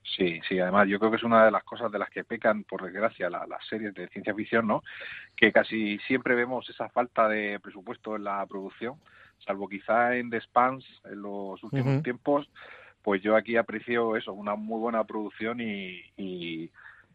Sí, 0.03 0.41
sí, 0.47 0.59
además 0.59 0.89
yo 0.89 0.99
creo 0.99 1.09
que 1.09 1.17
es 1.17 1.23
una 1.23 1.45
de 1.45 1.51
las 1.51 1.63
cosas 1.63 1.89
de 1.91 1.99
las 1.99 2.09
que 2.09 2.25
pecan, 2.25 2.65
por 2.65 2.83
desgracia, 2.83 3.29
las 3.29 3.65
series 3.69 3.93
de 3.93 4.09
ciencia 4.09 4.35
ficción, 4.35 4.67
¿no? 4.67 4.83
Que 5.37 5.53
casi 5.53 5.99
siempre 5.99 6.35
vemos 6.35 6.69
esa 6.69 6.89
falta 6.89 7.29
de 7.29 7.59
presupuesto 7.61 8.17
en 8.17 8.25
la 8.25 8.45
producción, 8.45 8.95
salvo 9.45 9.67
quizá 9.67 10.15
en 10.15 10.29
The 10.29 10.41
Spans 10.41 10.85
en 11.05 11.21
los 11.21 11.61
últimos 11.63 12.03
tiempos, 12.03 12.49
pues 13.01 13.21
yo 13.21 13.35
aquí 13.35 13.57
aprecio 13.57 14.15
eso, 14.15 14.33
una 14.33 14.55
muy 14.55 14.79
buena 14.79 15.03
producción 15.03 15.59
y, 15.59 16.01
y, 16.17 16.69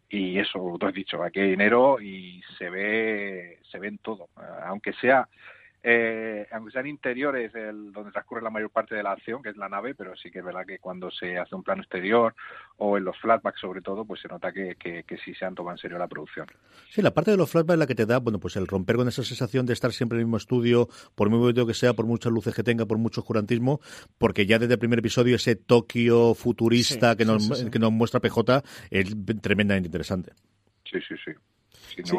y 0.09 0.38
eso, 0.38 0.76
tú 0.78 0.87
has 0.87 0.95
dicho, 0.95 1.23
aquí 1.23 1.40
hay 1.40 1.50
dinero 1.50 2.00
y 2.00 2.42
se 2.59 2.71
ve, 2.71 3.61
se 3.71 3.78
ve 3.78 3.88
en 3.88 3.99
todo, 3.99 4.28
aunque 4.64 4.92
sea 4.95 5.28
eh, 5.88 6.49
aunque 6.50 6.73
sean 6.73 6.88
interiores 6.88 7.55
el, 7.55 7.93
donde 7.93 8.11
transcurre 8.11 8.43
la 8.43 8.50
mayor 8.50 8.71
parte 8.71 8.97
de 8.97 9.05
la 9.05 9.12
acción, 9.12 9.40
que 9.40 9.50
es 9.50 9.57
la 9.57 9.69
nave, 9.69 9.95
pero 9.95 10.16
sí 10.16 10.33
que 10.33 10.40
es 10.40 10.45
verdad 10.45 10.66
que 10.66 10.81
cuando 10.81 11.12
se 11.12 11.38
hace 11.38 11.55
un 11.55 11.62
plano 11.62 11.83
exterior 11.83 12.35
o 12.78 12.99
en 12.99 13.05
los 13.05 13.16
flashbacks 13.19 13.61
sobre 13.61 13.83
todo, 13.83 14.05
pues 14.05 14.21
se 14.21 14.26
nota 14.26 14.50
que, 14.50 14.75
que, 14.75 15.05
que 15.05 15.16
sí 15.19 15.33
se 15.35 15.45
han 15.45 15.55
tomado 15.55 15.76
en 15.76 15.78
serio 15.78 15.97
la 15.97 16.09
producción. 16.09 16.49
Sí, 16.88 17.02
la 17.02 17.14
parte 17.14 17.31
de 17.31 17.37
los 17.37 17.49
flashbacks 17.49 17.75
es 17.75 17.78
la 17.78 17.87
que 17.87 17.95
te 17.95 18.05
da, 18.05 18.19
bueno, 18.19 18.40
pues 18.40 18.57
el 18.57 18.66
romper 18.66 18.97
con 18.97 19.07
esa 19.07 19.23
sensación 19.23 19.64
de 19.64 19.75
estar 19.75 19.93
siempre 19.93 20.16
en 20.16 20.23
el 20.23 20.26
mismo 20.26 20.38
estudio, 20.38 20.88
por 21.14 21.31
muy 21.31 21.38
bonito 21.38 21.64
que 21.69 21.75
sea, 21.75 21.95
por 21.95 22.05
muchas 22.05 22.33
luces 22.33 22.52
que 22.52 22.64
tenga, 22.64 22.85
por 22.85 22.99
mucho 22.99 23.21
oscurantismo, 23.21 23.78
porque 24.19 24.45
ya 24.45 24.59
desde 24.59 24.75
el 24.75 24.81
primer 24.81 24.99
episodio 24.99 25.37
ese 25.37 25.55
Tokio 25.55 26.35
futurista 26.35 27.14
que, 27.14 27.25
nos, 27.25 27.64
que 27.71 27.78
nos 27.78 27.93
muestra 27.93 28.19
PJ 28.19 28.61
es 28.90 29.14
tremendamente 29.40 29.87
interesante. 29.87 30.33
Sí, 30.90 30.99
sí, 31.07 31.14
sí 31.25 31.31
sin 31.95 32.07
sí. 32.07 32.16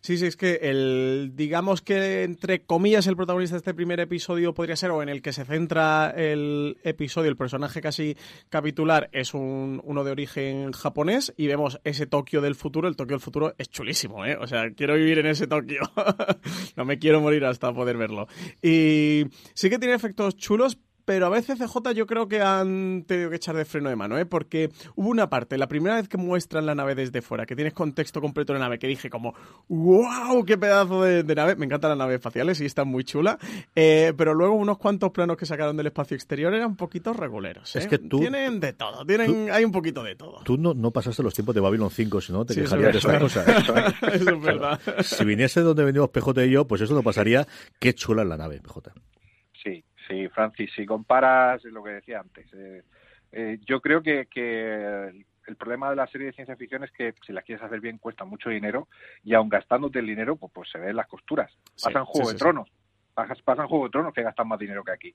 Sí, 0.00 0.16
sí, 0.18 0.26
es 0.26 0.36
que 0.36 0.60
el, 0.62 1.32
digamos 1.34 1.82
que 1.82 2.22
entre 2.22 2.62
comillas 2.62 3.06
el 3.06 3.16
protagonista 3.16 3.54
de 3.54 3.58
este 3.58 3.74
primer 3.74 4.00
episodio 4.00 4.54
podría 4.54 4.76
ser, 4.76 4.90
o 4.90 5.02
en 5.02 5.08
el 5.08 5.22
que 5.22 5.32
se 5.32 5.44
centra 5.44 6.10
el 6.10 6.78
episodio, 6.84 7.30
el 7.30 7.36
personaje 7.36 7.80
casi 7.80 8.16
capitular 8.48 9.08
es 9.12 9.34
un, 9.34 9.80
uno 9.84 10.04
de 10.04 10.10
origen 10.10 10.72
japonés 10.72 11.32
y 11.36 11.46
vemos 11.46 11.80
ese 11.84 12.06
Tokio 12.06 12.40
del 12.40 12.54
futuro, 12.54 12.88
el 12.88 12.96
Tokio 12.96 13.16
del 13.16 13.22
futuro 13.22 13.54
es 13.58 13.68
chulísimo, 13.70 14.24
¿eh? 14.24 14.36
O 14.40 14.46
sea, 14.46 14.70
quiero 14.72 14.94
vivir 14.94 15.18
en 15.18 15.26
ese 15.26 15.46
Tokio, 15.46 15.80
no 16.76 16.84
me 16.84 16.98
quiero 16.98 17.20
morir 17.20 17.44
hasta 17.44 17.72
poder 17.72 17.96
verlo. 17.96 18.26
Y 18.62 19.24
sí 19.54 19.70
que 19.70 19.78
tiene 19.78 19.94
efectos 19.94 20.36
chulos, 20.36 20.78
pero 21.10 21.26
a 21.26 21.28
veces 21.28 21.58
CJ 21.58 21.92
yo 21.92 22.06
creo 22.06 22.28
que 22.28 22.40
han 22.40 23.02
tenido 23.02 23.30
que 23.30 23.34
echar 23.34 23.56
de 23.56 23.64
freno 23.64 23.88
de 23.88 23.96
mano, 23.96 24.16
¿eh? 24.16 24.26
porque 24.26 24.70
hubo 24.94 25.08
una 25.08 25.28
parte, 25.28 25.58
la 25.58 25.66
primera 25.66 25.96
vez 25.96 26.08
que 26.08 26.16
muestran 26.16 26.66
la 26.66 26.76
nave 26.76 26.94
desde 26.94 27.20
fuera, 27.20 27.46
que 27.46 27.56
tienes 27.56 27.72
contexto 27.72 28.20
completo 28.20 28.52
de 28.52 28.60
la 28.60 28.66
nave, 28.66 28.78
que 28.78 28.86
dije 28.86 29.10
como, 29.10 29.34
wow, 29.66 30.44
qué 30.44 30.56
pedazo 30.56 31.02
de, 31.02 31.24
de 31.24 31.34
nave, 31.34 31.56
me 31.56 31.66
encantan 31.66 31.90
las 31.90 31.98
naves 31.98 32.14
espaciales 32.14 32.60
y 32.60 32.66
están 32.66 32.86
muy 32.86 33.02
chulas, 33.02 33.38
eh, 33.74 34.14
pero 34.16 34.34
luego 34.34 34.54
unos 34.54 34.78
cuantos 34.78 35.10
planos 35.10 35.36
que 35.36 35.46
sacaron 35.46 35.76
del 35.76 35.88
espacio 35.88 36.14
exterior 36.14 36.54
eran 36.54 36.68
un 36.68 36.76
poquito 36.76 37.12
reguleros. 37.12 37.74
¿eh? 37.74 37.80
Es 37.80 37.88
que 37.88 37.98
tú... 37.98 38.20
Tienen 38.20 38.60
de 38.60 38.72
todo, 38.72 39.04
tienen, 39.04 39.48
tú, 39.48 39.52
hay 39.52 39.64
un 39.64 39.72
poquito 39.72 40.04
de 40.04 40.14
todo. 40.14 40.42
Tú 40.44 40.58
no, 40.58 40.74
no 40.74 40.92
pasaste 40.92 41.24
los 41.24 41.34
tiempos 41.34 41.56
de 41.56 41.60
Babylon 41.60 41.90
5, 41.90 42.20
si 42.20 42.32
no 42.32 42.44
te 42.44 42.54
sí, 42.54 42.60
quejarías 42.60 42.92
de 42.92 42.98
esta 42.98 43.18
cosa. 43.18 43.44
eso 44.12 44.30
es 44.30 44.40
verdad. 44.40 44.80
Si 45.00 45.24
viniese 45.24 45.62
donde 45.62 45.82
venimos 45.82 46.10
PJ 46.10 46.44
y 46.44 46.50
yo, 46.52 46.68
pues 46.68 46.82
eso 46.82 46.94
no 46.94 47.02
pasaría. 47.02 47.48
Qué 47.80 47.94
chula 47.94 48.22
es 48.22 48.28
la 48.28 48.36
nave, 48.36 48.60
PJ. 48.60 48.92
Sí, 50.10 50.28
Francis, 50.28 50.72
si 50.74 50.84
comparas 50.84 51.62
lo 51.62 51.84
que 51.84 51.90
decía 51.90 52.18
antes, 52.18 52.52
eh, 52.52 52.82
eh, 53.30 53.58
yo 53.64 53.80
creo 53.80 54.02
que, 54.02 54.26
que, 54.26 55.24
el 55.46 55.56
problema 55.56 55.88
de 55.88 55.94
la 55.94 56.08
serie 56.08 56.26
de 56.26 56.32
ciencia 56.32 56.56
ficción 56.56 56.82
es 56.82 56.90
que 56.90 57.14
si 57.24 57.32
la 57.32 57.42
quieres 57.42 57.64
hacer 57.64 57.80
bien 57.80 57.98
cuesta 57.98 58.24
mucho 58.24 58.50
dinero 58.50 58.88
y 59.22 59.34
aun 59.34 59.48
gastándote 59.48 60.00
el 60.00 60.06
dinero, 60.06 60.34
pues, 60.34 60.52
pues 60.52 60.68
se 60.68 60.78
ven 60.78 60.96
las 60.96 61.06
costuras. 61.06 61.52
Pasan 61.80 62.04
sí, 62.04 62.10
Juego 62.10 62.28
sí, 62.28 62.32
de 62.32 62.38
sí, 62.38 62.38
Tronos, 62.38 62.72
pasan 63.44 63.68
Juego 63.68 63.84
de 63.84 63.90
Tronos 63.90 64.12
que 64.12 64.24
gastan 64.24 64.48
más 64.48 64.58
dinero 64.58 64.82
que 64.82 64.92
aquí. 64.92 65.14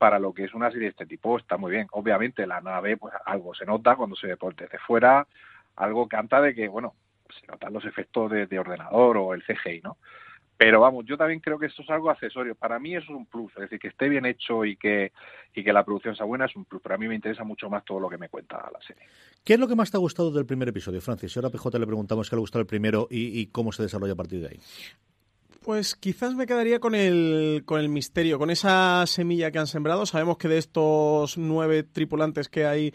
Para 0.00 0.18
lo 0.18 0.32
que 0.32 0.44
es 0.44 0.54
una 0.54 0.70
serie 0.70 0.86
de 0.86 0.92
este 0.92 1.04
tipo 1.04 1.36
está 1.36 1.58
muy 1.58 1.72
bien. 1.72 1.86
Obviamente 1.92 2.46
la 2.46 2.62
nave, 2.62 2.96
pues 2.96 3.12
algo 3.26 3.54
se 3.54 3.66
nota 3.66 3.96
cuando 3.96 4.16
se 4.16 4.28
ve 4.28 4.38
por 4.38 4.54
fuera, 4.86 5.26
algo 5.76 6.08
canta 6.08 6.40
de 6.40 6.54
que, 6.54 6.68
bueno, 6.68 6.94
se 7.38 7.46
notan 7.46 7.74
los 7.74 7.84
efectos 7.84 8.30
de, 8.30 8.46
de 8.46 8.58
ordenador 8.58 9.18
o 9.18 9.34
el 9.34 9.44
CGI, 9.44 9.82
¿no? 9.84 9.98
Pero 10.56 10.80
vamos, 10.80 11.04
yo 11.04 11.18
también 11.18 11.40
creo 11.40 11.58
que 11.58 11.66
esto 11.66 11.82
es 11.82 11.90
algo 11.90 12.08
accesorio. 12.08 12.54
Para 12.54 12.78
mí 12.78 12.96
eso 12.96 13.12
es 13.12 13.18
un 13.18 13.26
plus, 13.26 13.52
es 13.56 13.60
decir, 13.60 13.78
que 13.78 13.88
esté 13.88 14.08
bien 14.08 14.24
hecho 14.24 14.64
y 14.64 14.76
que, 14.76 15.12
y 15.54 15.62
que 15.62 15.72
la 15.74 15.84
producción 15.84 16.16
sea 16.16 16.24
buena 16.24 16.46
es 16.46 16.56
un 16.56 16.64
plus. 16.64 16.80
Pero 16.80 16.94
a 16.94 16.98
mí 16.98 17.06
me 17.06 17.14
interesa 17.14 17.44
mucho 17.44 17.68
más 17.68 17.84
todo 17.84 18.00
lo 18.00 18.08
que 18.08 18.16
me 18.16 18.30
cuenta 18.30 18.56
la 18.72 18.80
serie. 18.80 19.02
¿Qué 19.44 19.52
es 19.52 19.60
lo 19.60 19.68
que 19.68 19.76
más 19.76 19.90
te 19.90 19.98
ha 19.98 20.00
gustado 20.00 20.30
del 20.30 20.46
primer 20.46 20.68
episodio, 20.68 21.02
Francis? 21.02 21.36
Ahora 21.36 21.48
a 21.48 21.50
PJ 21.50 21.78
le 21.78 21.86
preguntamos 21.86 22.30
qué 22.30 22.36
le 22.36 22.40
gustó 22.40 22.58
el 22.58 22.66
primero 22.66 23.06
y, 23.10 23.38
y 23.38 23.48
cómo 23.48 23.70
se 23.70 23.82
desarrolla 23.82 24.14
a 24.14 24.16
partir 24.16 24.40
de 24.40 24.48
ahí. 24.48 24.60
Pues 25.62 25.94
quizás 25.94 26.34
me 26.34 26.46
quedaría 26.46 26.80
con 26.80 26.94
el, 26.94 27.64
con 27.66 27.80
el 27.80 27.90
misterio, 27.90 28.38
con 28.38 28.48
esa 28.48 29.04
semilla 29.06 29.50
que 29.50 29.58
han 29.58 29.66
sembrado. 29.66 30.06
Sabemos 30.06 30.38
que 30.38 30.48
de 30.48 30.56
estos 30.56 31.36
nueve 31.36 31.82
tripulantes 31.82 32.48
que 32.48 32.64
hay 32.64 32.94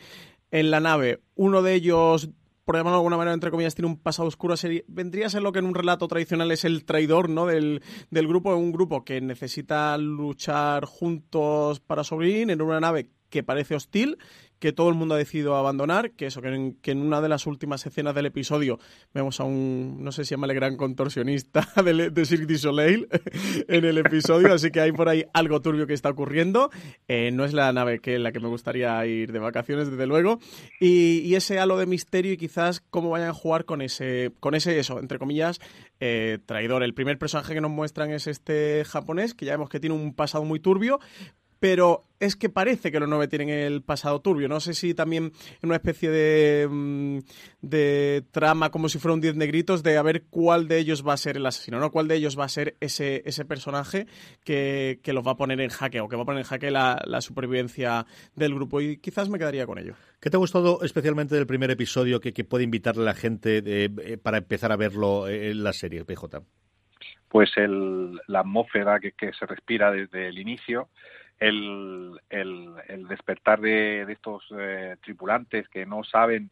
en 0.50 0.72
la 0.72 0.80
nave, 0.80 1.22
uno 1.36 1.62
de 1.62 1.76
ellos 1.76 2.30
por 2.66 2.76
llamarlo 2.76 2.98
de 2.98 3.02
alguna 3.02 3.18
manera, 3.18 3.36
entre 3.36 3.52
comillas, 3.52 3.76
tiene 3.76 3.90
un 3.90 4.00
pasado 4.00 4.28
oscuro, 4.28 4.58
sería, 4.58 4.82
vendría 4.88 5.28
a 5.28 5.30
ser 5.30 5.44
lo 5.44 5.52
que 5.52 5.60
en 5.60 5.66
un 5.66 5.76
relato 5.76 6.08
tradicional 6.08 6.50
es 6.52 6.66
el 6.66 6.84
traidor 6.84 7.30
¿no? 7.30 7.46
del, 7.46 7.84
del 8.10 8.28
grupo, 8.28 8.56
un 8.56 8.72
grupo 8.72 9.06
que 9.06 9.22
necesita 9.22 9.96
luchar 10.00 10.86
juntos 10.86 11.80
para 11.80 12.04
sobrevivir 12.04 12.50
en 12.50 12.62
una 12.64 12.80
nave 12.80 13.12
que 13.30 13.44
parece 13.44 13.76
hostil, 13.76 14.18
que 14.60 14.72
todo 14.72 14.90
el 14.90 14.96
mundo 14.96 15.16
ha 15.16 15.18
decidido 15.18 15.56
abandonar, 15.56 16.12
que 16.12 16.28
eso, 16.28 16.42
que 16.42 16.92
en, 16.92 17.02
una 17.02 17.22
de 17.22 17.30
las 17.30 17.46
últimas 17.48 17.86
escenas 17.86 18.16
del 18.16 18.26
episodio 18.26 18.80
vemos 19.14 19.40
a 19.40 19.44
un, 19.44 19.98
no 20.00 20.12
sé 20.12 20.26
si 20.26 20.32
llama 20.32 20.48
el 20.48 20.54
gran 20.54 20.78
contorsionista 20.78 21.68
de, 21.84 22.10
de 22.10 22.26
Cirque 22.26 22.46
du 22.46 22.58
Soleil 22.58 23.08
en 23.68 23.86
el 23.86 23.98
episodio, 23.98 24.54
así 24.54 24.72
que 24.72 24.82
hay 24.82 24.92
por 24.92 25.10
ahí 25.10 25.26
algo 25.34 25.62
turbio 25.62 25.88
que 25.88 25.94
está 25.94 26.10
ocurriendo. 26.10 26.70
Eh, 27.08 27.32
no 27.32 27.46
es 27.46 27.54
la 27.54 27.72
nave 27.74 28.00
que 28.00 28.16
en 28.16 28.24
la 28.24 28.32
que 28.32 28.40
me 28.40 28.48
gustaría 28.48 29.06
ir 29.06 29.32
de 29.32 29.40
vacaciones, 29.40 29.90
desde 29.90 30.08
luego. 30.08 30.40
Y, 30.80 31.20
y, 31.20 31.36
ese 31.36 31.60
halo 31.60 31.78
de 31.78 31.86
misterio 31.86 32.32
y 32.32 32.38
quizás 32.38 32.82
cómo 32.90 33.10
vayan 33.10 33.30
a 33.30 33.34
jugar 33.34 33.66
con 33.66 33.82
ese, 33.82 34.32
con 34.40 34.56
ese 34.56 34.80
eso, 34.80 35.00
entre 35.00 35.20
comillas, 35.20 35.60
eh, 36.00 36.40
traidor. 36.46 36.84
El 36.84 36.94
primer 36.94 37.18
personaje 37.18 37.54
que 37.54 37.62
nos 37.62 37.72
muestran 37.72 38.12
es 38.12 38.28
este 38.28 38.84
japonés, 38.86 39.34
que 39.34 39.46
ya 39.46 39.54
vemos 39.54 39.70
que 39.70 39.80
tiene 39.80 39.96
un 39.96 40.14
pasado 40.14 40.44
muy 40.44 40.60
turbio, 40.60 41.00
pero 41.66 42.04
es 42.20 42.36
que 42.36 42.48
parece 42.48 42.92
que 42.92 43.00
los 43.00 43.10
nueve 43.10 43.28
tienen 43.28 43.50
el 43.50 43.82
pasado 43.82 44.22
turbio. 44.22 44.48
No 44.48 44.60
sé 44.60 44.76
si 44.76 44.94
también 44.94 45.32
en 45.64 45.70
una 45.70 45.78
especie 45.78 46.12
de, 46.12 46.68
mm, 46.70 47.18
de 47.64 48.24
trama, 48.30 48.70
como 48.70 48.88
si 48.88 49.00
fuera 49.00 49.16
un 49.16 49.20
diez 49.20 49.36
negritos, 49.36 49.82
de 49.82 49.98
a 49.98 50.04
ver 50.04 50.26
cuál 50.30 50.68
de 50.68 50.78
ellos 50.78 51.04
va 51.04 51.14
a 51.14 51.18
ser 51.18 51.38
el 51.38 51.46
asesino, 51.48 51.80
¿no? 51.80 51.90
Cuál 51.90 52.08
de 52.08 52.18
ellos 52.18 52.38
va 52.40 52.46
a 52.46 52.50
ser 52.50 52.76
ese, 52.82 53.24
ese 53.26 53.46
personaje 53.46 54.06
que, 54.44 55.00
que 55.02 55.12
los 55.12 55.26
va 55.26 55.32
a 55.32 55.38
poner 55.38 55.60
en 55.60 55.72
jaque 55.72 56.02
o 56.02 56.08
que 56.08 56.16
va 56.16 56.22
a 56.22 56.26
poner 56.26 56.42
en 56.42 56.48
jaque 56.48 56.70
la, 56.70 57.02
la 57.08 57.20
supervivencia 57.20 58.06
del 58.36 58.54
grupo. 58.54 58.80
Y 58.80 58.98
quizás 58.98 59.28
me 59.30 59.40
quedaría 59.40 59.66
con 59.66 59.80
ello. 59.80 59.96
¿Qué 60.22 60.30
te 60.30 60.38
ha 60.38 60.40
gustado 60.40 60.84
especialmente 60.84 61.34
del 61.34 61.48
primer 61.48 61.72
episodio 61.72 62.20
que, 62.20 62.32
que 62.32 62.44
puede 62.44 62.64
invitarle 62.64 63.02
a 63.02 63.06
la 63.06 63.16
gente 63.16 63.64
de, 63.64 63.86
eh, 64.04 64.18
para 64.20 64.38
empezar 64.38 64.72
a 64.72 64.76
verlo 64.76 65.28
en 65.28 65.64
la 65.64 65.74
serie, 65.74 66.06
PJ? 66.06 66.44
Pues 67.28 67.50
el, 67.58 68.22
la 68.28 68.42
atmósfera 68.42 69.00
que, 69.00 69.14
que 69.14 69.34
se 69.34 69.46
respira 69.46 69.92
desde 69.92 70.30
el 70.30 70.38
inicio 70.38 70.90
el, 71.40 72.20
el, 72.30 72.74
el 72.88 73.08
despertar 73.08 73.60
de, 73.60 74.06
de 74.06 74.14
estos 74.14 74.44
eh, 74.58 74.98
tripulantes 75.04 75.68
que 75.70 75.86
no 75.86 76.04
saben 76.04 76.50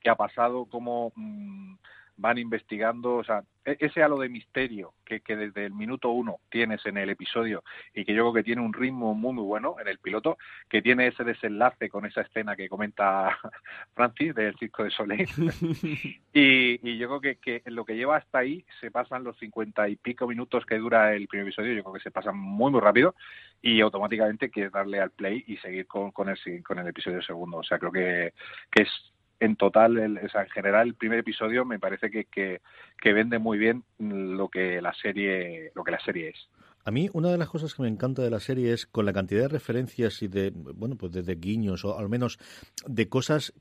qué 0.00 0.10
ha 0.10 0.16
pasado, 0.16 0.66
cómo 0.66 1.12
mmm, 1.14 1.74
van 2.22 2.38
investigando, 2.38 3.16
o 3.16 3.24
sea, 3.24 3.42
ese 3.64 4.02
halo 4.02 4.18
de 4.18 4.28
misterio 4.28 4.94
que, 5.04 5.20
que, 5.20 5.36
desde 5.36 5.66
el 5.66 5.72
minuto 5.72 6.10
uno 6.10 6.38
tienes 6.50 6.84
en 6.86 6.96
el 6.96 7.10
episodio 7.10 7.62
y 7.94 8.04
que 8.04 8.14
yo 8.14 8.22
creo 8.22 8.32
que 8.32 8.42
tiene 8.42 8.62
un 8.62 8.72
ritmo 8.72 9.14
muy 9.14 9.34
muy 9.34 9.44
bueno 9.44 9.76
en 9.80 9.88
el 9.88 9.98
piloto, 9.98 10.38
que 10.68 10.82
tiene 10.82 11.08
ese 11.08 11.24
desenlace 11.24 11.88
con 11.88 12.06
esa 12.06 12.22
escena 12.22 12.56
que 12.56 12.68
comenta 12.68 13.36
Francis 13.94 14.34
del 14.34 14.56
Circo 14.56 14.84
de 14.84 14.90
Soleil. 14.90 15.28
y, 16.32 16.90
y, 16.90 16.98
yo 16.98 17.08
creo 17.08 17.20
que, 17.20 17.36
que 17.36 17.70
lo 17.70 17.84
que 17.84 17.96
lleva 17.96 18.16
hasta 18.16 18.38
ahí 18.38 18.64
se 18.80 18.90
pasan 18.90 19.24
los 19.24 19.36
cincuenta 19.38 19.88
y 19.88 19.96
pico 19.96 20.26
minutos 20.28 20.64
que 20.64 20.78
dura 20.78 21.14
el 21.14 21.26
primer 21.26 21.46
episodio, 21.46 21.74
yo 21.74 21.82
creo 21.82 21.94
que 21.94 22.00
se 22.00 22.10
pasan 22.10 22.38
muy 22.38 22.70
muy 22.70 22.80
rápido 22.80 23.14
y 23.60 23.80
automáticamente 23.80 24.50
quieres 24.50 24.72
darle 24.72 25.00
al 25.00 25.10
play 25.10 25.44
y 25.46 25.56
seguir 25.56 25.86
con, 25.86 26.12
con, 26.12 26.28
el, 26.28 26.38
con 26.62 26.78
el 26.78 26.86
episodio 26.86 27.20
segundo. 27.22 27.58
O 27.58 27.64
sea, 27.64 27.78
creo 27.78 27.92
que, 27.92 28.32
que 28.70 28.82
es 28.82 29.12
en 29.42 29.56
total, 29.56 29.98
el, 29.98 30.18
o 30.18 30.28
sea, 30.28 30.42
en 30.42 30.50
general, 30.50 30.86
el 30.86 30.94
primer 30.94 31.18
episodio 31.18 31.64
me 31.64 31.80
parece 31.80 32.10
que, 32.10 32.26
que, 32.26 33.12
vende 33.12 33.40
muy 33.40 33.58
bien 33.58 33.82
lo 33.98 34.48
que 34.48 34.80
la 34.80 34.94
serie, 34.94 35.72
lo 35.74 35.82
que 35.82 35.90
la 35.90 35.98
serie 35.98 36.28
es. 36.28 36.48
A 36.84 36.92
mí 36.92 37.10
una 37.12 37.30
de 37.30 37.38
las 37.38 37.48
cosas 37.48 37.74
que 37.74 37.82
me 37.82 37.88
encanta 37.88 38.22
de 38.22 38.30
la 38.30 38.38
serie 38.38 38.72
es 38.72 38.86
con 38.86 39.04
la 39.04 39.12
cantidad 39.12 39.42
de 39.42 39.48
referencias 39.48 40.22
y 40.22 40.28
de 40.28 40.50
bueno 40.54 40.96
pues 40.96 41.12
de 41.12 41.34
guiños 41.34 41.84
o 41.84 41.98
al 41.98 42.08
menos 42.08 42.38
de 42.86 43.08
cosas 43.08 43.52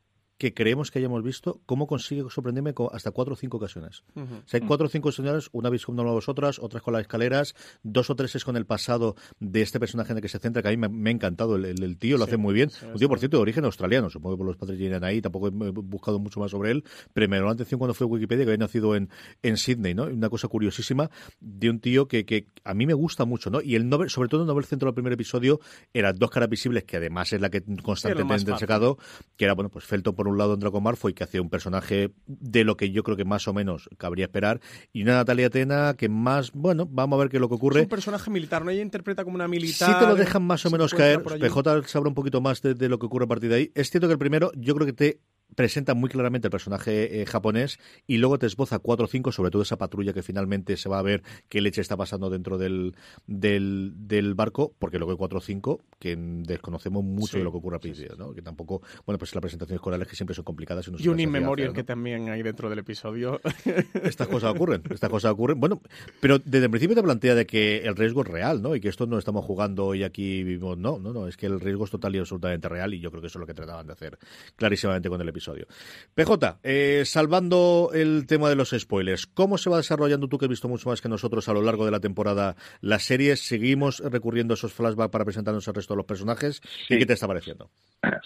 que 0.41 0.55
creemos 0.55 0.89
que 0.89 0.97
hayamos 0.97 1.21
visto, 1.21 1.61
cómo 1.67 1.85
consigue 1.85 2.23
sorprenderme 2.31 2.73
con 2.73 2.87
hasta 2.93 3.11
cuatro 3.11 3.35
o 3.35 3.37
cinco 3.37 3.57
ocasiones. 3.57 4.03
O 4.15 4.25
sea, 4.47 4.59
hay 4.59 4.65
cuatro 4.65 4.87
o 4.87 4.89
cinco 4.89 5.11
señales, 5.11 5.49
una 5.51 5.69
vez 5.69 5.85
con 5.85 5.95
vosotras, 5.95 6.57
otras 6.57 6.81
con 6.81 6.93
las 6.93 7.03
escaleras, 7.03 7.53
dos 7.83 8.09
o 8.09 8.15
tres 8.15 8.33
es 8.35 8.43
con 8.43 8.57
el 8.57 8.65
pasado 8.65 9.15
de 9.39 9.61
este 9.61 9.79
personaje 9.79 10.13
en 10.13 10.17
el 10.17 10.23
que 10.23 10.29
se 10.29 10.39
centra, 10.39 10.63
que 10.63 10.69
a 10.69 10.71
mí 10.71 10.77
me, 10.77 11.11
ha 11.11 11.13
encantado. 11.13 11.57
El, 11.57 11.95
tío 11.99 12.17
lo 12.17 12.23
hace 12.23 12.37
muy 12.37 12.55
bien. 12.55 12.71
un 12.91 12.97
tío, 12.97 13.07
por 13.07 13.19
cierto, 13.19 13.37
de 13.37 13.41
origen 13.41 13.65
australiano, 13.65 14.09
supongo 14.09 14.35
que 14.35 14.37
por 14.39 14.47
los 14.47 14.57
padres 14.57 14.79
llegan 14.79 15.03
ahí, 15.03 15.21
tampoco 15.21 15.49
he 15.49 15.69
buscado 15.69 16.17
mucho 16.17 16.39
más 16.39 16.49
sobre 16.49 16.71
él, 16.71 16.85
pero 17.13 17.29
me 17.29 17.37
llamó 17.37 17.49
la 17.49 17.53
atención 17.53 17.77
cuando 17.77 17.93
fue 17.93 18.07
Wikipedia 18.07 18.43
que 18.43 18.49
había 18.49 18.65
nacido 18.65 18.95
en, 18.95 19.09
en 19.43 19.57
Sydney, 19.57 19.93
¿no? 19.93 20.05
Una 20.05 20.29
cosa 20.29 20.47
curiosísima 20.47 21.11
de 21.39 21.69
un 21.69 21.79
tío 21.79 22.07
que, 22.07 22.25
que 22.25 22.47
a 22.63 22.73
mí 22.73 22.87
me 22.87 22.95
gusta 22.95 23.25
mucho, 23.25 23.51
¿no? 23.51 23.61
Y 23.61 23.75
el 23.75 23.87
Nobel, 23.87 24.09
sobre 24.09 24.27
todo 24.27 24.41
el 24.41 24.47
Nobel 24.47 24.65
Centro 24.65 24.87
del 24.87 24.95
primer 24.95 25.13
episodio, 25.13 25.59
eran 25.93 26.17
dos 26.17 26.31
caras 26.31 26.49
visibles, 26.49 26.83
que 26.83 26.97
además 26.97 27.31
es 27.31 27.41
la 27.41 27.51
que 27.51 27.61
constantemente 27.83 28.51
han 28.51 28.57
sacado, 28.57 28.97
que 29.41 29.45
era, 29.45 29.55
bueno, 29.55 29.69
pues 29.69 29.85
Felton 29.85 30.13
por 30.13 30.27
un 30.27 30.37
lado 30.37 30.53
en 30.53 30.59
Draco 30.59 30.81
Malfoy, 30.81 31.15
que 31.15 31.23
hacía 31.23 31.41
un 31.41 31.49
personaje 31.49 32.13
de 32.27 32.63
lo 32.63 32.77
que 32.77 32.91
yo 32.91 33.01
creo 33.01 33.17
que 33.17 33.25
más 33.25 33.47
o 33.47 33.53
menos 33.53 33.89
cabría 33.97 34.25
esperar, 34.25 34.61
y 34.93 35.01
una 35.01 35.15
Natalia 35.15 35.47
Atena 35.47 35.95
que 35.97 36.09
más, 36.09 36.51
bueno, 36.51 36.87
vamos 36.87 37.17
a 37.17 37.21
ver 37.21 37.29
qué 37.29 37.37
es 37.37 37.41
lo 37.41 37.49
que 37.49 37.55
ocurre. 37.55 37.79
Es 37.79 37.85
un 37.85 37.89
personaje 37.89 38.29
militar, 38.29 38.63
¿no? 38.63 38.69
Ella 38.69 38.83
interpreta 38.83 39.23
como 39.23 39.33
una 39.33 39.47
militar. 39.47 39.89
Sí 39.89 39.99
te 39.99 40.05
lo 40.05 40.15
dejan 40.15 40.43
más 40.43 40.63
o 40.67 40.69
menos 40.69 40.93
caer, 40.93 41.23
PJ 41.23 41.87
sabrá 41.87 42.07
un 42.07 42.13
poquito 42.13 42.39
más 42.39 42.61
de, 42.61 42.75
de, 42.75 42.87
lo 42.87 42.99
que 42.99 43.07
ocurre 43.07 43.25
a 43.25 43.27
partir 43.27 43.49
de 43.49 43.55
ahí. 43.55 43.71
Es 43.73 43.89
cierto 43.89 44.07
que 44.07 44.13
el 44.13 44.19
primero, 44.19 44.51
yo 44.55 44.75
creo 44.75 44.85
que 44.85 44.93
te 44.93 45.21
presenta 45.55 45.93
muy 45.93 46.09
claramente 46.09 46.47
el 46.47 46.51
personaje 46.51 47.21
eh, 47.21 47.25
japonés 47.25 47.79
y 48.07 48.17
luego 48.17 48.39
te 48.39 48.45
esboza 48.45 48.79
cuatro 48.79 49.05
o 49.05 49.07
cinco, 49.07 49.31
sobre 49.31 49.51
todo 49.51 49.61
esa 49.61 49.77
patrulla 49.77 50.13
que 50.13 50.23
finalmente 50.23 50.77
se 50.77 50.89
va 50.89 50.99
a 50.99 51.01
ver 51.01 51.23
qué 51.49 51.61
leche 51.61 51.81
está 51.81 51.97
pasando 51.97 52.29
dentro 52.29 52.57
del, 52.57 52.95
del, 53.27 53.93
del 53.95 54.33
barco, 54.33 54.73
porque 54.79 54.97
luego 54.97 55.11
hay 55.11 55.17
cuatro 55.17 55.39
o 55.39 55.41
cinco 55.41 55.81
que 55.99 56.15
desconocemos 56.17 57.03
mucho 57.03 57.37
de 57.37 57.43
lo 57.43 57.51
que 57.51 57.57
ocurre 57.57 57.77
a 57.77 57.79
principio, 57.79 58.15
¿no? 58.17 58.33
Que 58.33 58.41
tampoco, 58.41 58.81
bueno, 59.05 59.17
pues 59.17 59.33
las 59.35 59.41
presentaciones 59.41 59.81
corales 59.81 60.07
que 60.07 60.15
siempre 60.15 60.33
son 60.33 60.43
complicadas. 60.43 60.89
Y, 60.97 61.07
un 61.07 61.19
inmemorial 61.19 61.73
que 61.73 61.83
también 61.83 62.29
hay 62.29 62.41
dentro 62.41 62.69
del 62.69 62.79
episodio. 62.79 63.39
Estas 64.03 64.27
cosas 64.27 64.51
ocurren, 64.51 64.81
estas 64.89 65.09
cosas 65.09 65.31
ocurren. 65.31 65.59
Bueno, 65.59 65.81
pero 66.19 66.39
desde 66.39 66.65
el 66.65 66.71
principio 66.71 66.95
te 66.95 67.03
plantea 67.03 67.35
de 67.35 67.45
que 67.45 67.79
el 67.79 67.95
riesgo 67.95 68.21
es 68.21 68.27
real, 68.27 68.61
¿no? 68.61 68.75
Y 68.75 68.81
que 68.81 68.89
esto 68.89 69.05
no 69.05 69.17
estamos 69.17 69.45
jugando 69.45 69.93
y 69.95 70.03
aquí 70.03 70.43
vivimos, 70.43 70.77
no, 70.77 70.99
no, 70.99 71.13
no, 71.13 71.27
es 71.27 71.37
que 71.37 71.45
el 71.45 71.59
riesgo 71.59 71.85
es 71.85 71.91
total 71.91 72.15
y 72.15 72.19
absolutamente 72.19 72.67
real 72.69 72.93
y 72.93 72.99
yo 72.99 73.09
creo 73.11 73.21
que 73.21 73.27
eso 73.27 73.37
es 73.37 73.41
lo 73.41 73.47
que 73.47 73.53
trataban 73.53 73.87
de 73.87 73.93
hacer 73.93 74.17
clarísimamente 74.55 75.09
con 75.09 75.21
el 75.21 75.29
episodio 75.29 75.40
episodio. 75.41 75.65
PJ, 76.13 76.59
eh, 76.63 77.03
salvando 77.05 77.89
el 77.93 78.27
tema 78.27 78.49
de 78.49 78.55
los 78.55 78.69
spoilers, 78.77 79.25
¿cómo 79.25 79.57
se 79.57 79.69
va 79.69 79.77
desarrollando 79.77 80.27
tú 80.27 80.37
que 80.37 80.45
has 80.45 80.49
visto 80.49 80.67
mucho 80.69 80.89
más 80.89 81.01
que 81.01 81.09
nosotros 81.09 81.49
a 81.49 81.53
lo 81.53 81.61
largo 81.61 81.85
de 81.85 81.91
la 81.91 81.99
temporada 81.99 82.55
las 82.81 83.03
series? 83.03 83.41
¿Seguimos 83.41 83.99
recurriendo 83.99 84.53
a 84.53 84.55
esos 84.55 84.73
flashbacks 84.73 85.11
para 85.11 85.25
presentarnos 85.25 85.67
el 85.67 85.73
resto 85.73 85.93
de 85.93 85.97
los 85.97 86.05
personajes? 86.05 86.61
¿Y 86.89 86.99
qué 86.99 87.05
te 87.05 87.13
está 87.13 87.27
pareciendo? 87.27 87.69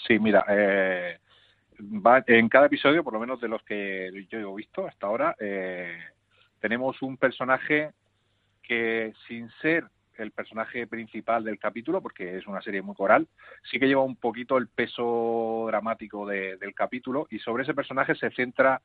Sí, 0.07 0.19
mira, 0.19 0.45
eh, 0.49 1.19
en 2.27 2.49
cada 2.49 2.67
episodio, 2.67 3.03
por 3.03 3.13
lo 3.13 3.19
menos 3.19 3.39
de 3.39 3.47
los 3.47 3.63
que 3.63 4.09
yo 4.29 4.39
he 4.39 4.55
visto 4.55 4.85
hasta 4.87 5.07
ahora, 5.07 5.35
eh, 5.39 5.97
tenemos 6.59 7.01
un 7.01 7.17
personaje 7.17 7.91
que 8.61 9.13
sin 9.27 9.49
ser 9.61 9.85
el 10.17 10.31
personaje 10.31 10.87
principal 10.87 11.43
del 11.43 11.59
capítulo, 11.59 12.01
porque 12.01 12.37
es 12.37 12.47
una 12.47 12.61
serie 12.61 12.81
muy 12.81 12.95
coral, 12.95 13.27
sí 13.69 13.79
que 13.79 13.87
lleva 13.87 14.01
un 14.01 14.15
poquito 14.15 14.57
el 14.57 14.67
peso 14.67 15.65
dramático 15.67 16.27
del 16.27 16.73
capítulo 16.73 17.27
y 17.29 17.39
sobre 17.39 17.63
ese 17.63 17.73
personaje 17.73 18.15
se 18.15 18.31
centra 18.31 18.81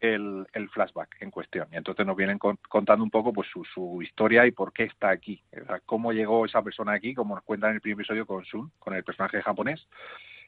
el, 0.00 0.46
flashback 0.72 1.16
en 1.20 1.30
cuestión. 1.30 1.68
Y 1.72 1.76
entonces 1.76 2.04
nos 2.04 2.16
vienen 2.16 2.38
contando 2.38 3.02
un 3.04 3.10
poco 3.10 3.32
pues 3.32 3.48
su, 3.48 4.02
historia 4.02 4.46
y 4.46 4.50
por 4.50 4.72
qué 4.72 4.84
está 4.84 5.10
aquí, 5.10 5.42
cómo 5.86 6.12
llegó 6.12 6.44
esa 6.44 6.62
persona 6.62 6.92
aquí, 6.92 7.14
como 7.14 7.34
nos 7.34 7.44
cuentan 7.44 7.70
en 7.70 7.76
el 7.76 7.80
primer 7.80 8.00
episodio 8.00 8.26
con 8.26 8.44
Sun, 8.44 8.70
con 8.78 8.94
el 8.94 9.04
personaje 9.04 9.42
japonés, 9.42 9.86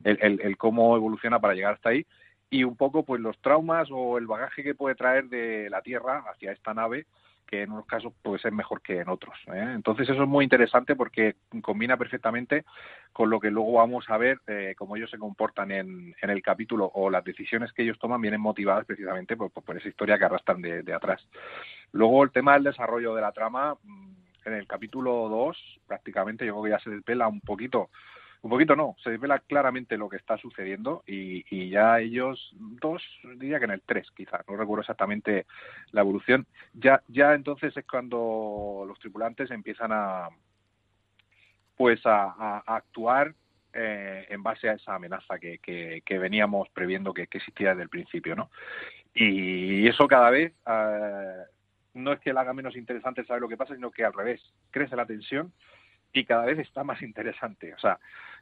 el, 0.05 0.41
el 0.41 0.57
cómo 0.57 0.97
evoluciona 0.97 1.41
para 1.41 1.55
llegar 1.55 1.75
hasta 1.75 1.91
ahí 1.91 2.07
y 2.51 2.65
un 2.65 2.77
poco 2.77 3.05
pues 3.05 3.21
los 3.21 3.39
traumas 3.41 3.89
o 3.91 4.19
el 4.19 4.27
bagaje 4.27 4.63
que 4.63 4.75
puede 4.75 4.95
traer 4.95 5.29
de 5.29 5.69
la 5.71 5.83
Tierra 5.83 6.25
hacia 6.31 6.53
esta 6.53 6.75
nave 6.75 7.07
que 7.47 7.63
en 7.63 7.73
unos 7.73 7.87
casos 7.87 8.13
puede 8.23 8.39
ser 8.39 8.53
mejor 8.53 8.83
que 8.83 9.01
en 9.01 9.09
otros. 9.09 9.37
¿eh? 9.47 9.73
Entonces 9.75 10.09
eso 10.09 10.23
es 10.23 10.29
muy 10.29 10.45
interesante 10.45 10.97
porque 10.97 11.37
combina 11.63 11.97
perfectamente 11.97 12.65
con 13.13 13.31
lo 13.31 13.41
que 13.41 13.51
luego 13.51 13.73
vamos 13.73 14.05
a 14.09 14.19
ver 14.19 14.41
eh, 14.47 14.75
cómo 14.77 14.97
ellos 14.97 15.11
se 15.11 15.19
comportan 15.19 15.71
en, 15.71 16.15
en, 16.21 16.31
el 16.31 16.43
capítulo 16.43 16.91
o 16.95 17.09
las 17.09 17.25
decisiones 17.25 17.73
que 17.73 17.83
ellos 17.83 17.99
toman 17.99 18.21
vienen 18.21 18.41
motivadas 18.41 18.85
precisamente 18.85 19.37
por, 19.37 19.51
por 19.51 19.77
esa 19.77 19.89
historia 19.89 20.19
que 20.19 20.25
arrastran 20.25 20.61
de, 20.61 20.83
de, 20.83 20.93
atrás. 20.93 21.27
Luego 21.93 22.25
el 22.25 22.31
tema 22.31 22.55
del 22.55 22.65
desarrollo 22.65 23.15
de 23.15 23.23
la 23.23 23.33
trama, 23.33 23.77
mm, 23.83 24.17
en 24.45 24.53
el 24.53 24.67
capítulo 24.67 25.29
2 25.29 25.81
prácticamente 25.87 26.47
yo 26.47 26.53
creo 26.55 26.65
que 26.65 26.71
ya 26.71 26.79
se 26.81 26.91
despela 26.91 27.29
un 27.29 27.41
poquito 27.41 27.91
un 28.47 28.51
poquito 28.51 28.77
no, 28.77 28.95
se 29.03 29.11
desvela 29.11 29.41
claramente 29.41 29.99
lo 29.99 30.09
que 30.09 30.17
está 30.17 30.39
sucediendo 30.39 31.03
y, 31.07 31.69
ya 31.69 31.99
ellos, 31.99 32.55
dos, 32.55 33.03
diría 33.39 33.59
que 33.59 33.65
en 33.65 33.73
el 33.73 33.83
tres 33.83 34.09
quizás, 34.17 34.43
no 34.49 34.57
recuerdo 34.57 34.83
exactamente 34.83 35.47
la 35.91 36.03
evolución, 36.03 36.47
ya, 36.73 37.03
ya 37.09 37.35
entonces 37.35 37.77
es 37.77 37.85
cuando 37.85 38.85
los 38.87 38.99
tripulantes 39.01 39.51
empiezan 39.51 39.91
a 39.93 40.29
pues 41.77 42.01
a, 42.05 42.63
actuar 42.67 43.35
eh, 43.73 44.27
en 44.31 44.43
base 44.43 44.69
a 44.69 44.75
esa 44.75 44.95
amenaza 44.95 45.39
que, 45.39 45.59
que, 45.59 46.19
veníamos 46.19 46.69
previendo 46.71 47.13
que, 47.13 47.23
existía 47.23 47.71
desde 47.71 47.83
el 47.83 47.89
principio, 47.91 48.35
¿no? 48.35 48.51
Y 49.13 49.87
eso 49.89 50.07
cada 50.07 50.31
vez 50.31 50.55
eh, 50.67 51.43
no 51.95 52.13
es 52.13 52.21
que 52.21 52.33
la 52.33 52.43
haga 52.43 52.55
menos 52.55 52.77
interesante 52.77 53.25
saber 53.25 53.43
lo 53.43 53.49
que 53.49 53.57
pasa, 53.57 53.75
sino 53.75 53.91
que 53.91 54.05
al 54.05 54.15
revés, 54.15 54.41
crece 54.71 54.97
la 54.97 55.05
tensión 55.05 55.53
y 56.21 56.25
cada 56.25 56.45
vez 56.45 56.59
está 56.59 56.85
más 56.85 57.03
interesante. 57.03 57.75
O 57.75 57.79
sea, 57.79 57.99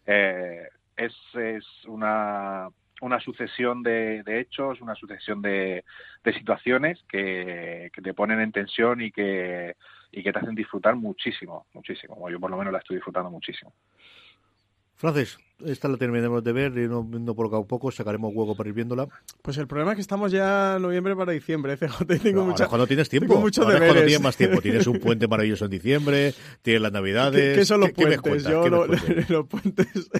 eh, 0.06 0.68
es, 0.96 1.14
es 1.34 1.64
una, 1.86 2.68
una 3.00 3.20
sucesión 3.20 3.82
de, 3.82 4.22
hechos, 4.26 4.80
una 4.80 4.94
sucesión 4.94 5.42
de, 5.42 5.84
de 6.22 6.32
situaciones 6.34 7.02
que, 7.08 7.90
que, 7.92 8.02
te 8.02 8.14
ponen 8.14 8.40
en 8.40 8.52
tensión 8.52 9.00
y 9.00 9.10
que, 9.10 9.76
y 10.12 10.22
que 10.22 10.32
te 10.32 10.38
hacen 10.38 10.54
disfrutar 10.54 10.96
muchísimo, 10.96 11.66
muchísimo. 11.72 12.28
Yo 12.30 12.40
por 12.40 12.50
lo 12.50 12.56
menos 12.56 12.72
la 12.72 12.78
estoy 12.78 12.96
disfrutando 12.96 13.30
muchísimo. 13.30 13.72
Francis, 14.96 15.38
esta 15.64 15.88
la 15.88 15.96
terminaremos 15.96 16.42
de 16.42 16.52
ver 16.52 16.72
y 16.76 16.88
no, 16.88 17.04
no 17.04 17.34
por 17.34 17.54
a 17.54 17.62
poco 17.62 17.90
sacaremos 17.90 18.32
hueco 18.34 18.56
para 18.56 18.68
ir 18.68 18.74
viéndola. 18.74 19.08
Pues 19.42 19.56
el 19.58 19.66
problema 19.66 19.92
es 19.92 19.96
que 19.96 20.02
estamos 20.02 20.32
ya 20.32 20.78
noviembre 20.80 21.14
para 21.16 21.32
diciembre, 21.32 21.76
CJ. 21.78 22.04
Tengo 22.22 22.44
mucha, 22.44 22.66
cuando 22.66 22.86
tienes 22.86 23.08
tiempo. 23.08 23.38
Mucho 23.40 23.62
ahora 23.62 23.78
cuando 23.78 24.02
tienes 24.02 24.20
más 24.20 24.36
tiempo. 24.36 24.60
Tienes 24.60 24.86
un 24.86 24.98
puente 25.00 25.28
maravilloso 25.28 25.66
en 25.66 25.70
diciembre, 25.70 26.34
tienes 26.62 26.82
las 26.82 26.92
navidades. 26.92 27.56
¿Qué, 27.56 27.64
son 27.64 27.80
los 27.80 27.92
puentes? 27.92 28.44
Yo 28.44 28.66
los 29.28 29.46
puentes... 29.46 30.10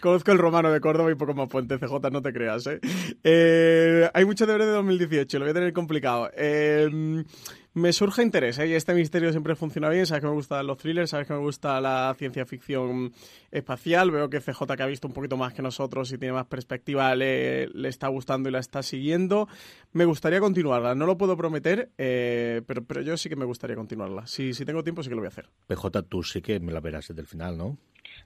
Conozco 0.00 0.32
el 0.32 0.38
romano 0.38 0.70
de 0.72 0.80
Córdoba 0.80 1.10
y 1.10 1.14
poco 1.14 1.34
más 1.34 1.48
puente, 1.48 1.78
CJ, 1.78 2.10
no 2.10 2.22
te 2.22 2.32
creas, 2.32 2.66
¿eh? 2.66 2.80
eh 3.22 4.10
hay 4.12 4.24
mucho 4.24 4.46
deber 4.46 4.62
de 4.62 4.72
2018, 4.72 5.38
lo 5.38 5.44
voy 5.44 5.50
a 5.50 5.54
tener 5.54 5.72
complicado. 5.72 6.30
Eh, 6.36 7.24
me 7.72 7.92
surge 7.92 8.22
interés, 8.22 8.58
¿eh? 8.58 8.66
y 8.66 8.72
este 8.74 8.94
misterio 8.94 9.30
siempre 9.30 9.54
funciona 9.54 9.88
bien, 9.88 10.06
sabes 10.06 10.22
que 10.22 10.28
me 10.28 10.34
gustan 10.34 10.66
los 10.66 10.76
thrillers, 10.78 11.10
sabes 11.10 11.26
que 11.26 11.34
me 11.34 11.38
gusta 11.38 11.80
la 11.80 12.14
ciencia 12.18 12.44
ficción 12.44 13.12
espacial, 13.50 14.10
veo 14.10 14.28
que 14.28 14.40
CJ 14.40 14.76
que 14.76 14.82
ha 14.82 14.86
visto 14.86 15.06
un 15.06 15.14
poquito 15.14 15.36
más 15.36 15.52
que 15.54 15.62
nosotros 15.62 16.10
y 16.12 16.18
tiene 16.18 16.32
más 16.32 16.46
perspectiva 16.46 17.14
le, 17.14 17.70
está 17.88 18.08
gustando 18.08 18.48
y 18.48 18.52
la 18.52 18.58
está 18.58 18.82
siguiendo. 18.82 19.48
Me 19.92 20.04
gustaría 20.04 20.40
continuarla, 20.40 20.94
no 20.94 21.06
lo 21.06 21.16
puedo 21.16 21.36
prometer, 21.36 21.90
eh, 21.98 22.62
pero, 22.66 22.84
pero 22.84 23.02
yo 23.02 23.16
sí 23.16 23.28
que 23.28 23.36
me 23.36 23.44
gustaría 23.44 23.76
continuarla. 23.76 24.26
Si, 24.26 24.52
si 24.54 24.64
tengo 24.64 24.82
tiempo 24.82 25.02
sí 25.02 25.08
que 25.08 25.14
lo 25.14 25.20
voy 25.20 25.26
a 25.26 25.30
hacer. 25.30 25.48
PJ, 25.66 26.02
tú 26.02 26.22
sí 26.22 26.42
que 26.42 26.58
me 26.60 26.72
la 26.72 26.80
verás 26.80 27.08
desde 27.08 27.20
el 27.20 27.26
final, 27.26 27.56
¿no? 27.56 27.78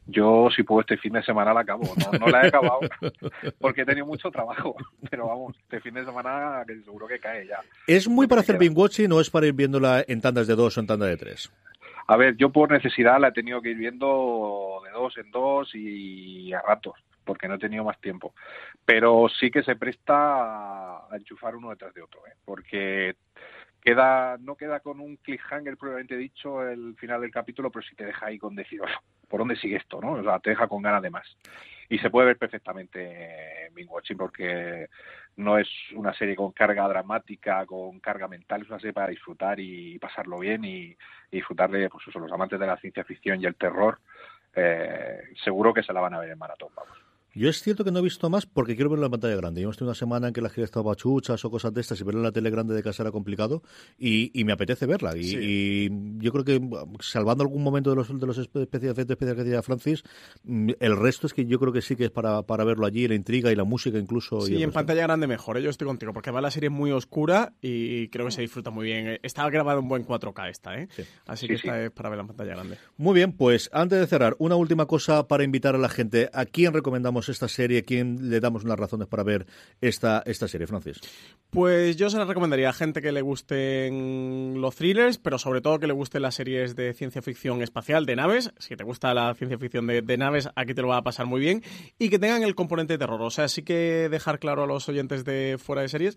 Yo, 0.06 0.48
si 0.54 0.62
puedo, 0.62 0.82
este 0.82 0.98
fin 0.98 1.14
de 1.14 1.22
semana 1.22 1.54
la 1.54 1.60
acabo. 1.60 1.84
No, 2.20 2.28
la 2.28 2.42
he 2.42 2.48
acabado 2.48 2.80
porque 3.58 3.82
he 3.82 3.86
tenido 3.86 4.06
mucho 4.06 4.30
trabajo. 4.30 4.76
Pero 5.10 5.28
vamos, 5.28 5.56
este 5.58 5.80
fin 5.80 5.94
de 5.94 6.04
semana 6.04 6.62
que 6.66 6.80
seguro 6.82 7.06
que 7.06 7.18
cae 7.18 7.46
ya. 7.46 7.60
¿Es 7.86 8.08
muy 8.08 8.26
para 8.26 8.42
hacer 8.42 8.58
binge 8.58 8.76
watching 8.76 9.12
o 9.12 9.20
es 9.20 9.30
para 9.30 9.46
ir 9.46 9.54
viéndola 9.54 10.04
en 10.06 10.20
tandas 10.20 10.46
de 10.46 10.54
dos 10.54 10.76
o 10.76 10.80
en 10.80 10.86
tandas 10.86 11.08
de 11.08 11.16
tres? 11.16 11.52
A 12.06 12.16
ver, 12.16 12.36
yo 12.36 12.50
por 12.50 12.70
necesidad 12.70 13.18
la 13.18 13.28
he 13.28 13.32
tenido 13.32 13.62
que 13.62 13.70
ir 13.70 13.78
viendo 13.78 14.82
de 14.84 14.90
dos 14.90 15.16
en 15.16 15.30
dos 15.30 15.70
y 15.74 16.52
a 16.52 16.60
ratos, 16.60 17.02
porque 17.24 17.48
no 17.48 17.54
he 17.54 17.58
tenido 17.58 17.82
más 17.82 17.98
tiempo. 17.98 18.34
Pero 18.84 19.26
sí 19.40 19.50
que 19.50 19.62
se 19.62 19.76
presta 19.76 20.14
a 20.14 21.16
enchufar 21.16 21.56
uno 21.56 21.70
detrás 21.70 21.94
de 21.94 22.02
otro, 22.02 22.20
¿eh? 22.26 22.34
porque 22.44 23.16
queda 23.80 24.36
no 24.38 24.54
queda 24.56 24.80
con 24.80 25.00
un 25.00 25.16
cliffhanger 25.16 25.76
probablemente 25.76 26.16
dicho 26.16 26.66
el 26.66 26.94
final 26.96 27.22
del 27.22 27.30
capítulo, 27.30 27.70
pero 27.70 27.86
sí 27.86 27.94
te 27.94 28.04
deja 28.04 28.26
ahí 28.26 28.38
con 28.38 28.54
decir, 28.54 28.80
¿por 29.28 29.40
dónde 29.40 29.56
sigue 29.56 29.76
esto? 29.76 30.00
¿no? 30.00 30.12
O 30.12 30.22
sea, 30.22 30.38
te 30.38 30.50
deja 30.50 30.68
con 30.68 30.82
ganas 30.82 31.02
de 31.02 31.10
más. 31.10 31.26
Y 31.88 31.98
se 31.98 32.10
puede 32.10 32.28
ver 32.28 32.38
perfectamente 32.38 33.66
en 33.66 33.74
Bing 33.74 33.90
Watching 33.90 34.16
porque 34.16 34.88
no 35.36 35.58
es 35.58 35.68
una 35.94 36.14
serie 36.14 36.36
con 36.36 36.52
carga 36.52 36.88
dramática, 36.88 37.66
con 37.66 38.00
carga 38.00 38.28
mental, 38.28 38.62
es 38.62 38.68
una 38.68 38.78
serie 38.78 38.92
para 38.92 39.08
disfrutar 39.08 39.60
y 39.60 39.98
pasarlo 39.98 40.38
bien 40.38 40.64
y, 40.64 40.96
disfrutar 41.30 41.70
de 41.70 41.90
pues 41.90 42.06
los 42.14 42.32
amantes 42.32 42.60
de 42.60 42.66
la 42.66 42.76
ciencia 42.76 43.04
ficción 43.04 43.40
y 43.40 43.46
el 43.46 43.56
terror. 43.56 43.98
Eh, 44.54 45.20
seguro 45.42 45.74
que 45.74 45.82
se 45.82 45.92
la 45.92 46.00
van 46.00 46.14
a 46.14 46.20
ver 46.20 46.30
en 46.30 46.38
maratón, 46.38 46.70
vamos. 46.76 47.03
Yo 47.34 47.48
es 47.48 47.60
cierto 47.62 47.84
que 47.84 47.90
no 47.90 47.98
he 47.98 48.02
visto 48.02 48.30
más 48.30 48.46
porque 48.46 48.76
quiero 48.76 48.90
verlo 48.90 49.04
en 49.04 49.10
la 49.10 49.10
pantalla 49.10 49.34
grande. 49.34 49.60
Yo 49.60 49.70
estoy 49.70 49.86
una 49.86 49.94
semana 49.94 50.28
en 50.28 50.34
que 50.34 50.40
la 50.40 50.50
gira 50.50 50.64
estaba 50.64 50.94
chuchas 50.94 51.44
o 51.44 51.50
cosas 51.50 51.74
de 51.74 51.80
estas 51.80 52.00
y 52.00 52.04
verlo 52.04 52.20
en 52.20 52.24
la 52.24 52.32
tele 52.32 52.48
grande 52.48 52.74
de 52.74 52.82
casa 52.82 53.02
era 53.02 53.10
complicado 53.10 53.62
y, 53.98 54.30
me 54.44 54.52
apetece 54.52 54.86
verla. 54.86 55.16
Y, 55.16 55.90
yo 56.18 56.30
creo 56.30 56.44
que, 56.44 56.60
salvando 57.00 57.42
algún 57.42 57.62
momento 57.62 57.90
de 57.90 57.96
los, 57.96 58.08
de 58.08 58.26
los 58.26 58.38
efectos 58.38 58.62
especiales 58.62 59.36
que 59.36 59.44
decía 59.44 59.62
Francis, 59.62 60.04
mm, 60.44 60.70
el 60.78 60.96
resto 60.96 61.26
es 61.26 61.34
que 61.34 61.46
yo 61.46 61.58
creo 61.58 61.72
que 61.72 61.82
sí 61.82 61.96
que 61.96 62.04
es 62.04 62.10
para, 62.10 62.42
para 62.42 62.62
verlo 62.64 62.86
allí, 62.86 63.08
la 63.08 63.14
intriga 63.14 63.50
y 63.50 63.56
la 63.56 63.64
música 63.64 63.98
incluso. 63.98 64.42
Sí, 64.42 64.62
en 64.62 64.70
pantalla 64.70 65.02
grande 65.02 65.26
mejor. 65.26 65.58
¿eh? 65.58 65.62
Yo 65.62 65.70
estoy 65.70 65.86
contigo 65.86 66.12
porque 66.12 66.30
va 66.30 66.40
la 66.40 66.50
serie 66.50 66.70
muy 66.70 66.92
oscura 66.92 67.54
y 67.60 68.08
creo 68.08 68.26
que 68.26 68.32
se 68.32 68.42
disfruta 68.42 68.70
muy 68.70 68.84
bien. 68.84 69.18
Está 69.22 69.48
grabado 69.50 69.80
en 69.80 69.88
buen 69.88 70.06
4K 70.06 70.50
esta, 70.50 70.78
¿eh? 70.78 70.88
Así 71.26 71.48
que 71.48 71.54
esta 71.54 71.82
es 71.82 71.90
para 71.90 72.10
ver 72.10 72.20
en 72.20 72.28
pantalla 72.28 72.54
grande. 72.54 72.78
Muy 72.96 73.14
bien, 73.14 73.32
pues 73.32 73.70
antes 73.72 73.98
de 73.98 74.06
cerrar, 74.06 74.36
una 74.38 74.56
última 74.56 74.86
cosa 74.86 75.26
para 75.26 75.42
invitar 75.42 75.74
a 75.74 75.78
la 75.78 75.88
gente. 75.88 76.30
¿A 76.32 76.44
quién 76.44 76.72
recomendamos 76.72 77.23
esta 77.28 77.48
serie? 77.48 77.82
¿Quién 77.82 78.30
le 78.30 78.40
damos 78.40 78.64
unas 78.64 78.78
razones 78.78 79.08
para 79.08 79.22
ver 79.22 79.46
esta, 79.80 80.22
esta 80.26 80.48
serie, 80.48 80.66
Francis? 80.66 81.00
Pues 81.50 81.96
yo 81.96 82.10
se 82.10 82.18
la 82.18 82.24
recomendaría 82.24 82.70
a 82.70 82.72
gente 82.72 83.00
que 83.00 83.12
le 83.12 83.22
gusten 83.22 84.60
los 84.60 84.76
thrillers, 84.76 85.18
pero 85.18 85.38
sobre 85.38 85.60
todo 85.60 85.78
que 85.78 85.86
le 85.86 85.92
gusten 85.92 86.22
las 86.22 86.34
series 86.34 86.74
de 86.74 86.92
ciencia 86.94 87.22
ficción 87.22 87.62
espacial, 87.62 88.06
de 88.06 88.16
naves. 88.16 88.52
Si 88.58 88.76
te 88.76 88.84
gusta 88.84 89.14
la 89.14 89.34
ciencia 89.34 89.58
ficción 89.58 89.86
de, 89.86 90.02
de 90.02 90.16
naves, 90.16 90.48
aquí 90.56 90.74
te 90.74 90.82
lo 90.82 90.88
va 90.88 90.98
a 90.98 91.02
pasar 91.02 91.26
muy 91.26 91.40
bien. 91.40 91.62
Y 91.98 92.08
que 92.08 92.18
tengan 92.18 92.42
el 92.42 92.54
componente 92.54 92.94
de 92.94 92.98
terror. 92.98 93.22
O 93.22 93.30
sea, 93.30 93.48
sí 93.48 93.62
que 93.62 94.08
dejar 94.10 94.38
claro 94.38 94.64
a 94.64 94.66
los 94.66 94.88
oyentes 94.88 95.24
de 95.24 95.56
fuera 95.58 95.82
de 95.82 95.88
series 95.88 96.16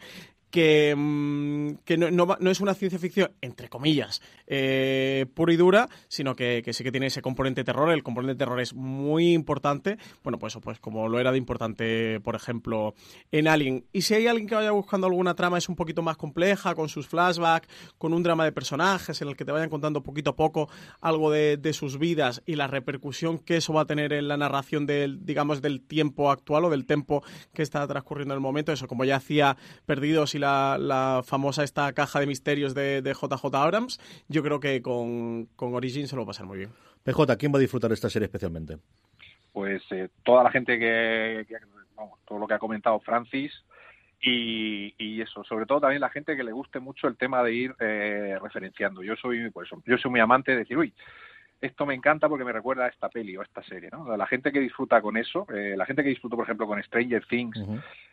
que, 0.52 0.96
mm, 0.96 1.84
que 1.84 1.98
no, 1.98 2.10
no, 2.12 2.52
es 2.52 2.62
una 2.62 2.74
ciencia 2.74 3.00
ficción, 3.00 3.32
entre 3.42 3.70
comillas, 3.70 4.22
eh, 4.48 5.26
pura 5.34 5.54
y 5.54 5.58
dura, 5.58 5.90
sino 6.08 6.36
que, 6.36 6.64
sí 6.72 6.84
que 6.84 6.92
tiene 6.92 7.08
ese 7.08 7.22
componente 7.22 7.64
terror. 7.64 7.92
El 7.92 8.04
componente 8.04 8.38
terror 8.38 8.60
es 8.60 8.74
muy 8.74 9.34
importante. 9.34 9.98
Bueno, 10.24 10.40
pues, 10.40 10.58
pues 10.62 10.80
como 10.80 11.08
lo 11.08 11.20
era 11.20 11.32
de 11.32 11.38
importante, 11.38 12.20
por 12.22 12.36
ejemplo, 12.36 12.94
en 13.32 13.48
Alien. 13.48 13.86
Y 13.92 14.02
si 14.04 14.14
hay 14.14 14.28
alguien 14.28 14.48
que 14.48 14.56
vaya 14.56 14.72
buscando 14.72 15.08
alguna 15.08 15.36
trama 15.36 15.58
es 15.58 15.70
un 15.70 15.76
poquito 15.76 16.02
más 16.02 16.18
compleja, 16.18 16.76
con 16.76 16.90
sus 16.90 17.08
flashbacks, 17.08 17.68
con 17.98 18.14
un 18.14 18.24
drama 18.24 18.46
de 18.46 18.52
personajes 18.52 19.22
en 19.22 19.28
el 19.28 19.36
que 19.36 19.46
te 19.46 19.52
vayan 19.52 19.70
contando 19.70 20.04
poquito 20.04 20.32
a 20.32 20.36
poco 20.36 20.70
algo 21.02 21.32
de, 21.32 21.58
de 21.58 21.74
sus 21.74 21.98
vidas 21.98 22.42
y 22.46 22.56
la 22.56 22.68
repercusión 22.68 23.40
que 23.40 23.58
eso 23.58 23.74
va 23.74 23.82
a 23.82 23.86
tener 23.86 24.14
en 24.14 24.28
la 24.28 24.38
narración 24.38 24.86
del, 24.86 25.26
digamos, 25.26 25.62
del 25.62 25.82
tiempo 25.82 26.32
actual 26.32 26.66
o 26.66 26.70
del 26.70 26.86
tiempo 26.86 27.24
que 27.54 27.64
está 27.64 27.86
transcurriendo 27.88 28.34
en 28.34 28.38
el 28.38 28.42
momento. 28.42 28.72
Eso, 28.72 28.88
como 28.88 29.04
ya 29.04 29.18
hacía 29.18 29.58
Perdidos 29.86 30.36
la, 30.40 31.22
famosa 31.26 31.64
esta 31.64 31.92
caja 31.94 32.20
de 32.20 32.28
misterios 32.28 32.74
de, 32.74 33.02
JJ 33.02 33.56
Abrams, 33.56 34.00
yo 34.28 34.44
creo 34.44 34.60
que 34.60 34.82
con, 34.82 35.46
con 35.56 35.74
Origin 35.74 36.08
se 36.08 36.16
lo 36.16 36.22
va 36.22 36.26
a 36.26 36.28
pasar 36.28 36.46
muy 36.46 36.58
bien. 36.58 36.72
PJ, 37.04 37.38
¿quién 37.38 37.54
va 37.54 37.58
a 37.58 37.62
disfrutar 37.62 37.90
de 37.90 37.96
esta 37.96 38.10
serie 38.10 38.26
especialmente? 38.26 38.78
Pues 39.54 39.82
eh, 39.92 40.10
toda 40.24 40.44
la 40.44 40.52
gente 40.52 40.78
que, 40.78 41.46
vamos, 41.96 42.20
todo 42.28 42.38
lo 42.38 42.48
que 42.48 42.54
ha 42.54 42.60
comentado 42.60 43.00
Francis, 43.00 43.52
y, 44.22 45.22
eso, 45.22 45.44
sobre 45.44 45.66
todo 45.66 45.82
también 45.82 46.02
la 46.02 46.10
gente 46.10 46.36
que 46.36 46.44
le 46.44 46.52
guste 46.52 46.80
mucho 46.80 47.08
el 47.08 47.18
tema 47.18 47.44
de 47.44 47.54
ir 47.54 47.76
eh, 47.80 48.38
referenciando. 48.42 49.04
Yo 49.04 49.16
soy, 49.16 49.50
pues, 49.52 49.70
yo 49.86 49.98
soy 49.98 50.12
muy 50.12 50.20
amante 50.20 50.52
de 50.52 50.60
decir, 50.60 50.78
uy, 50.78 50.94
esto 51.62 51.86
me 51.86 51.96
encanta 51.96 52.30
porque 52.30 52.46
me 52.46 52.52
recuerda 52.52 52.86
a 52.86 52.90
esta 52.90 53.10
peli 53.10 53.36
o 53.36 53.42
a 53.42 53.44
esta 53.44 53.64
serie, 53.64 53.90
¿no? 53.92 54.16
La 54.16 54.28
gente 54.28 54.52
que 54.52 54.60
disfruta 54.60 55.02
con 55.02 55.18
eso, 55.18 55.48
eh, 55.54 55.76
la 55.76 55.86
gente 55.86 56.04
que 56.04 56.10
disfruta, 56.10 56.36
por 56.36 56.46
ejemplo, 56.46 56.68
con 56.68 56.82
Stranger 56.84 57.26
Things, 57.26 57.60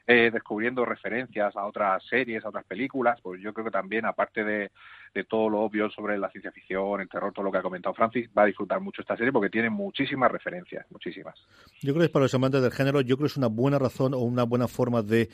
eh, 0.07 0.31
descubriendo 0.33 0.85
referencias 0.85 1.55
a 1.57 1.67
otras 1.67 2.03
series, 2.07 2.45
a 2.45 2.49
otras 2.49 2.65
películas, 2.65 3.21
pues 3.23 3.41
yo 3.43 3.53
creo 3.53 3.67
que 3.67 3.71
también, 3.71 4.07
aparte 4.07 4.45
de, 4.45 4.71
de, 5.15 5.25
todo 5.25 5.49
lo 5.49 5.61
obvio 5.61 5.91
sobre 5.91 6.17
la 6.19 6.31
ciencia 6.31 6.53
ficción, 6.53 7.01
el 7.01 7.09
terror, 7.09 7.33
todo 7.33 7.45
lo 7.45 7.53
que 7.53 7.59
ha 7.59 7.63
comentado 7.63 7.95
Francis, 7.95 8.29
va 8.37 8.43
a 8.43 8.47
disfrutar 8.47 8.81
mucho 8.81 9.03
esta 9.03 9.17
serie 9.17 9.33
porque 9.33 9.51
tiene 9.51 9.71
muchísimas 9.71 10.31
referencias, 10.31 10.87
muchísimas. 10.91 11.35
Yo 11.83 11.93
creo 11.93 12.07
que 12.07 12.13
para 12.13 12.25
los 12.25 12.35
amantes 12.35 12.63
del 12.63 12.73
género, 12.73 13.01
yo 13.03 13.17
creo 13.17 13.27
que 13.27 13.33
es 13.33 13.37
una 13.37 13.49
buena 13.49 13.79
razón 13.79 14.15
o 14.15 14.19
una 14.19 14.45
buena 14.45 14.69
forma 14.69 15.03
de 15.03 15.29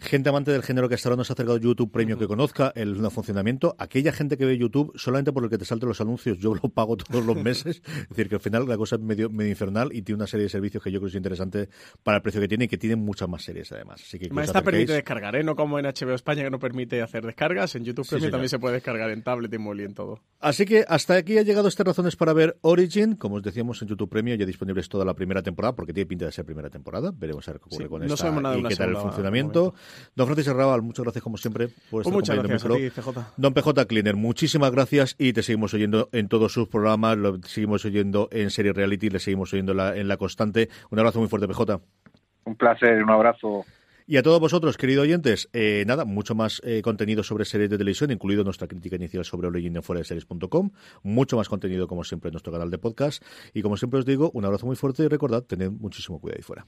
gente 0.00 0.28
amante 0.28 0.50
del 0.50 0.62
género 0.62 0.88
que 0.88 0.94
hasta 0.94 1.08
ahora 1.08 1.16
no 1.16 1.24
se 1.24 1.32
ha 1.32 1.34
acercado 1.34 1.58
YouTube 1.58 1.90
Premio 1.90 2.18
que 2.18 2.26
conozca 2.26 2.72
el, 2.74 2.96
funcionamiento. 3.10 3.74
Aquella 3.78 4.12
gente 4.12 4.36
que 4.36 4.44
ve 4.44 4.58
YouTube 4.58 4.92
solamente 4.96 5.32
por 5.32 5.44
el 5.44 5.50
que 5.50 5.58
te 5.58 5.64
salten 5.64 5.88
los 5.88 6.00
anuncios, 6.00 6.38
yo 6.38 6.54
lo 6.54 6.68
pago 6.68 6.96
todos 6.96 7.24
los 7.24 7.36
meses. 7.42 7.82
es 7.84 8.08
decir, 8.08 8.28
que 8.28 8.36
al 8.36 8.40
final 8.40 8.68
la 8.68 8.76
cosa 8.76 8.96
es 8.96 9.02
medio, 9.02 9.30
medio 9.30 9.50
infernal 9.50 9.90
y 9.92 10.02
tiene 10.02 10.16
una 10.16 10.26
serie 10.26 10.44
de 10.44 10.50
servicios 10.50 10.82
que 10.82 10.90
yo 10.90 10.98
creo 11.00 11.08
que 11.08 11.12
es 11.12 11.16
interesante 11.16 11.68
para 12.02 12.18
el 12.18 12.22
precio 12.22 12.40
que 12.40 12.48
tiene 12.48 12.64
y 12.64 12.68
que 12.68 12.78
tiene 12.78 12.96
muchas 12.96 13.28
más 13.28 13.42
series 13.42 13.70
además. 13.72 14.02
Así 14.02 14.18
que 14.18 14.28
Esta 14.42 14.62
permite 14.62 14.92
descargar, 14.92 15.36
¿eh? 15.36 15.42
no 15.42 15.56
como 15.56 15.78
en 15.78 15.86
HBO 15.86 16.14
España 16.14 16.42
que 16.42 16.50
no 16.50 16.58
permite 16.58 17.02
hacer 17.02 17.24
descargas. 17.24 17.74
En 17.74 17.84
YouTube 17.84 18.08
Premium 18.08 18.30
también 18.30 18.48
se 18.48 18.58
puede 18.58 18.74
descargar 18.74 19.10
en 19.10 19.22
tablet 19.22 19.52
y 19.52 19.58
móvil 19.58 19.80
y 19.80 19.84
en 19.84 19.94
todo. 19.94 20.20
Así 20.40 20.64
que 20.64 20.84
hasta 20.86 21.16
aquí 21.16 21.38
ha 21.38 21.42
llegado 21.42 21.68
estas 21.68 21.86
razones 21.86 22.16
para 22.16 22.32
ver 22.32 22.58
Origin. 22.62 23.16
Como 23.16 23.36
os 23.36 23.42
decíamos 23.42 23.80
en 23.82 23.88
YouTube 23.88 24.08
Premium 24.08 24.38
ya 24.38 24.46
disponibles 24.46 24.88
toda 24.88 25.04
la 25.04 25.14
primera 25.14 25.42
temporada 25.42 25.74
porque 25.74 25.92
tiene 25.92 26.06
pinta 26.06 26.26
de 26.26 26.32
ser 26.32 26.44
primera 26.44 26.70
temporada. 26.70 27.12
Veremos 27.14 27.48
a 27.48 27.52
ver 27.52 27.60
qué 27.60 27.66
ocurre 27.66 27.88
con 27.88 28.02
esta 28.02 28.56
y 28.56 28.62
qué 28.64 28.76
tal 28.76 28.90
el 28.90 28.96
funcionamiento. 28.96 29.74
Don 30.14 30.26
Francis 30.26 30.48
muchas 30.82 31.04
gracias 31.04 31.22
como 31.22 31.36
siempre 31.36 31.68
por 31.90 32.02
estar 32.02 32.12
muchas 32.12 32.36
gracias 32.36 32.64
a 32.64 32.68
ti, 32.68 32.90
CJ. 32.90 33.18
Don 33.36 33.54
PJ 33.54 33.86
Cleaner, 33.86 34.16
muchísimas 34.16 34.70
gracias 34.70 35.14
y 35.18 35.32
te 35.32 35.42
seguimos 35.42 35.74
oyendo 35.74 36.08
en 36.12 36.28
todos 36.28 36.52
sus 36.52 36.68
programas, 36.68 37.16
lo 37.16 37.38
seguimos 37.42 37.84
oyendo 37.84 38.28
en 38.32 38.50
Serie 38.50 38.72
Reality, 38.72 39.10
le 39.10 39.18
seguimos 39.18 39.52
oyendo 39.52 39.72
en 39.94 40.08
la 40.08 40.16
constante. 40.16 40.68
Un 40.90 40.98
abrazo 40.98 41.18
muy 41.18 41.28
fuerte, 41.28 41.48
PJ. 41.48 41.80
Un 42.44 42.56
placer, 42.56 43.02
un 43.02 43.10
abrazo. 43.10 43.64
Y 44.10 44.16
a 44.16 44.22
todos 44.22 44.40
vosotros, 44.40 44.78
queridos 44.78 45.02
oyentes, 45.02 45.50
eh, 45.52 45.84
nada, 45.86 46.06
mucho 46.06 46.34
más 46.34 46.62
eh, 46.64 46.80
contenido 46.80 47.22
sobre 47.22 47.44
series 47.44 47.68
de 47.68 47.76
televisión, 47.76 48.10
incluido 48.10 48.42
nuestra 48.42 48.66
crítica 48.66 48.96
inicial 48.96 49.22
sobre 49.22 49.48
Origin 49.48 49.76
en 49.76 49.82
fuera 49.82 49.98
de 49.98 50.04
series.com, 50.06 50.70
mucho 51.02 51.36
más 51.36 51.50
contenido 51.50 51.86
como 51.86 52.04
siempre 52.04 52.30
en 52.30 52.32
nuestro 52.32 52.50
canal 52.50 52.70
de 52.70 52.78
podcast. 52.78 53.22
Y 53.52 53.60
como 53.60 53.76
siempre 53.76 54.00
os 54.00 54.06
digo, 54.06 54.30
un 54.32 54.46
abrazo 54.46 54.64
muy 54.64 54.76
fuerte 54.76 55.02
y 55.02 55.08
recordad, 55.08 55.42
tened 55.42 55.72
muchísimo 55.72 56.22
cuidado 56.22 56.38
ahí 56.38 56.42
fuera. 56.42 56.66